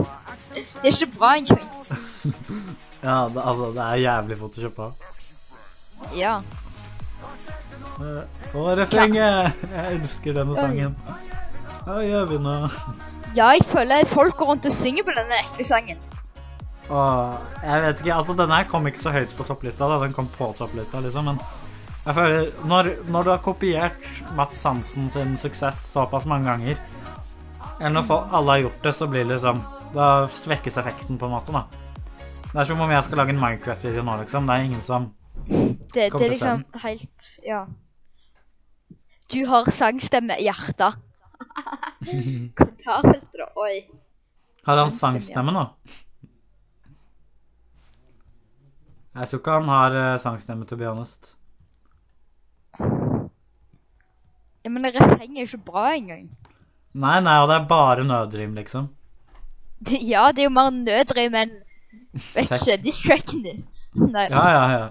[0.53, 1.67] Det er ikke bra engang.
[3.01, 4.91] Ja, det, altså, det er jævlig photoshoppa.
[6.13, 6.35] Ja.
[7.97, 9.53] Eh, Og refrenget!
[9.73, 10.95] Jeg elsker denne sangen.
[11.85, 12.55] Hva gjør vi nå?
[13.33, 16.01] Ja, jeg føler folk går rundt og synger på denne ekle sangen.
[16.91, 20.13] Åh, jeg vet ikke, altså denne her kom ikke så høyt på topplista da, den
[20.15, 21.37] kom på topplista liksom, men
[22.01, 26.81] jeg føler, når, når du har kopiert Mats Hansen sin suksess såpass mange ganger,
[27.77, 29.61] eller når folk, alle har gjort det, så blir det liksom,
[29.95, 31.63] da svekkes effekten på en måte da.
[32.51, 35.07] Det er som om jeg skal lage en Minecraft-video nå liksom, det er ingen som,
[35.47, 37.63] Det, det er liksom helt Ja.
[39.31, 40.99] Du har sangstemme i hjertet.
[42.01, 43.47] Kommentarfeltet, da.
[43.61, 43.75] Oi.
[44.65, 45.65] har han Sangstemme, nå?
[49.15, 51.33] Jeg tror ikke han har eh, sangstemme, to be honest.
[54.63, 56.29] Ja, men refrenget er ikke bra engang.
[56.93, 58.87] Nei, nei, og det er bare nødrim liksom.
[59.81, 61.53] Det- Ja, det er jo mer nødrim enn
[62.35, 62.67] Vet Tekst.
[62.67, 63.61] ikke, distracken din.
[63.95, 64.27] Nei.
[64.31, 64.89] Ja, ja, ja.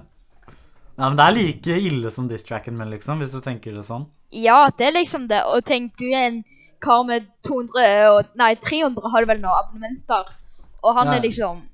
[1.00, 4.04] Nei, men det er like ille som diss-tracken min, liksom, hvis du tenker det sånn.
[4.36, 5.38] Ja, det er liksom det.
[5.48, 6.42] Og tenk, du er en
[6.80, 10.30] kar med 200 og Nei, 300 har du vel nå, abonnementer.
[10.82, 11.16] Og han Ja.
[11.18, 11.66] er liksom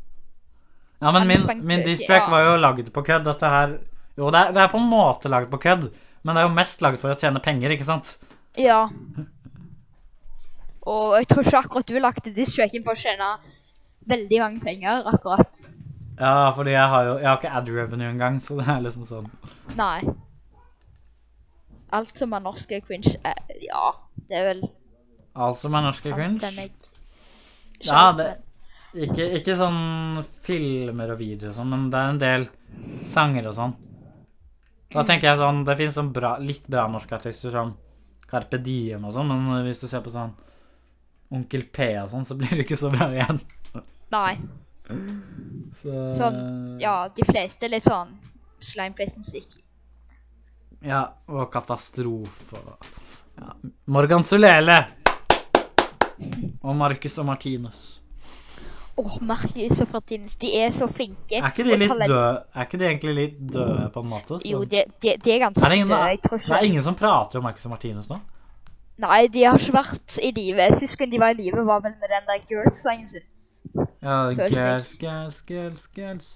[1.01, 2.31] Ja, men min, min distrack ja.
[2.31, 3.25] var jo laget på kødd.
[3.25, 3.79] Dette her
[4.17, 5.91] Jo, det er, det er på en måte laget på kødd,
[6.25, 8.15] men det er jo mest laget for å tjene penger, ikke sant?
[8.57, 8.87] Ja.
[10.87, 13.29] Og jeg tror ikke akkurat du lagde distracken for å tjene
[14.09, 15.61] veldig mange penger, akkurat.
[16.19, 19.05] Ja, fordi jeg har jo Jeg har ikke ad revenue engang, så det er liksom
[19.05, 19.27] sånn
[19.77, 20.01] Nei.
[21.93, 23.13] Alt som er norsk er cringe.
[23.25, 23.93] Eh, ja,
[24.31, 24.63] det er vel
[25.37, 26.71] Alt som er norsk er jeg
[27.85, 28.29] Ja, det
[28.97, 32.47] ikke, ikke sånn filmer og videoer og sånn, men det er en del
[33.05, 33.75] sanger og sånn.
[34.95, 37.75] Da tenker jeg sånn Det fins sånn bra, litt bra norske artister som
[38.31, 40.33] Carpe Diem og sånn, men hvis du ser på sånn
[41.37, 43.41] Onkel P og sånn, så blir det ikke så bra igjen.
[44.15, 44.37] Nei.
[45.83, 46.37] Så Sånn,
[46.81, 48.15] ja, de fleste litt sånn
[48.63, 49.59] Slimeplace-musikk.
[50.87, 52.57] Ja, og katastrofe.
[52.57, 52.87] og-
[53.37, 53.53] Ja.
[53.87, 54.87] Morgan Sulele!
[56.63, 57.85] Og Marcus og Martinus.
[58.97, 61.37] Åh, Marcus og Martinus, de er så flinke.
[61.37, 62.31] Er ikke de litt døde?
[62.55, 64.39] Er ikke de egentlig litt døde, på en måte?
[64.49, 66.07] Jo, de, de, de er ganske er ingen, døde.
[66.15, 68.19] Jeg tror det er ingen som prater om Marcus og Martinus nå?
[69.05, 70.71] Nei, de har ikke vært i live.
[70.81, 73.27] Sist gang de var i live, var vel med den der Girls-sangen sin.
[74.01, 76.31] Ja, girls, girls, girls, girls.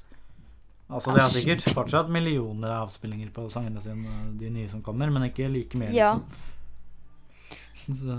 [0.91, 4.11] Altså, de har sikkert fortsatt millioner av avspillinger på sangene sine,
[4.41, 6.13] de nye som kommer, men ikke like mye, Ja.
[6.19, 7.97] liksom.
[8.01, 8.17] Så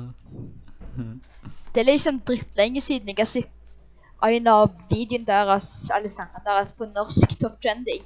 [1.74, 3.58] Det er liksom drittlenge siden jeg har sett
[4.22, 8.04] en av videoene deres, alle sangene deres, på norsk top trending.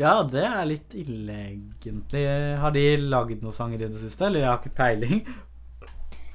[0.00, 2.24] Ja, det er litt ille, egentlig.
[2.58, 5.20] Har de lagd noen sanger i det siste, eller jeg har ikke peiling?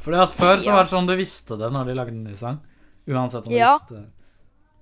[0.05, 2.35] Fordi at før så var det sånn du visste det når de lagde en ny
[2.39, 2.61] sang.
[3.09, 3.73] Uansett om du Ja.
[3.79, 4.05] visste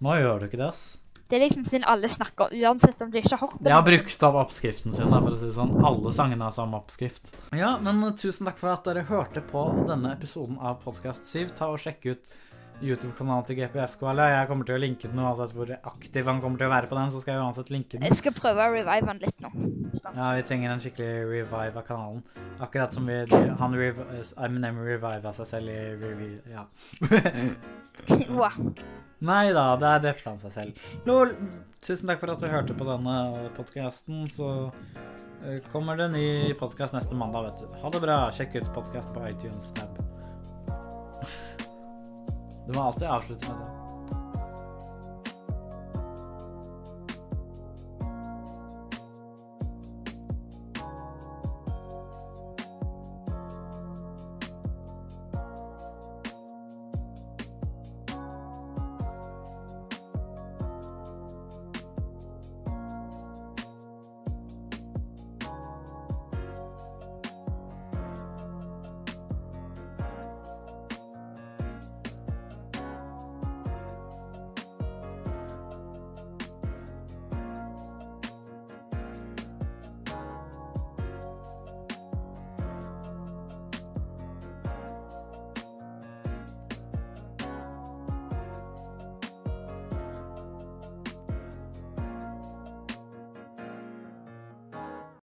[0.05, 0.97] Nå gjør du ikke det, ass.
[1.25, 3.71] Det er liksom siden alle snakker, uansett om du ikke har hørt det.
[3.71, 5.71] Jeg har brukt opp oppskriften sin, da, for å si det sånn.
[5.89, 7.31] Alle sangene har samme oppskrift.
[7.57, 11.55] Ja, men tusen takk for at dere hørte på denne episoden av Podkast 7.
[11.57, 12.29] Ta og Sjekk ut
[12.83, 14.27] YouTube-kanalen til GPS-koala.
[14.31, 16.97] Jeg kommer til å linke den uansett hvor aktiv han kommer til å være på
[16.97, 17.13] den.
[17.13, 18.07] så skal jeg uansett linke den.
[18.09, 19.51] Jeg skal prøve å revive han litt nå.
[20.15, 22.25] Ja, vi trenger en skikkelig revive av kanalen.
[22.59, 23.21] Akkurat som vi,
[23.61, 24.03] han rev,
[24.35, 26.31] Eminem reviva seg selv i revi...
[26.51, 26.67] Ja.
[28.27, 28.51] Wow.
[29.23, 30.87] Nei da, der drepte han seg selv.
[31.07, 31.31] Lol.
[31.85, 34.25] Tusen takk for at du hørte på denne podkasten.
[34.29, 34.49] Så
[35.45, 36.27] eh, kommer det ny
[36.59, 37.77] podkast neste mandag, vet du.
[37.83, 38.19] Ha det bra.
[38.35, 39.71] Sjekk ut podkast på iTunes.
[39.71, 40.04] Snap.
[42.67, 43.74] Du må alltid avslutte med det.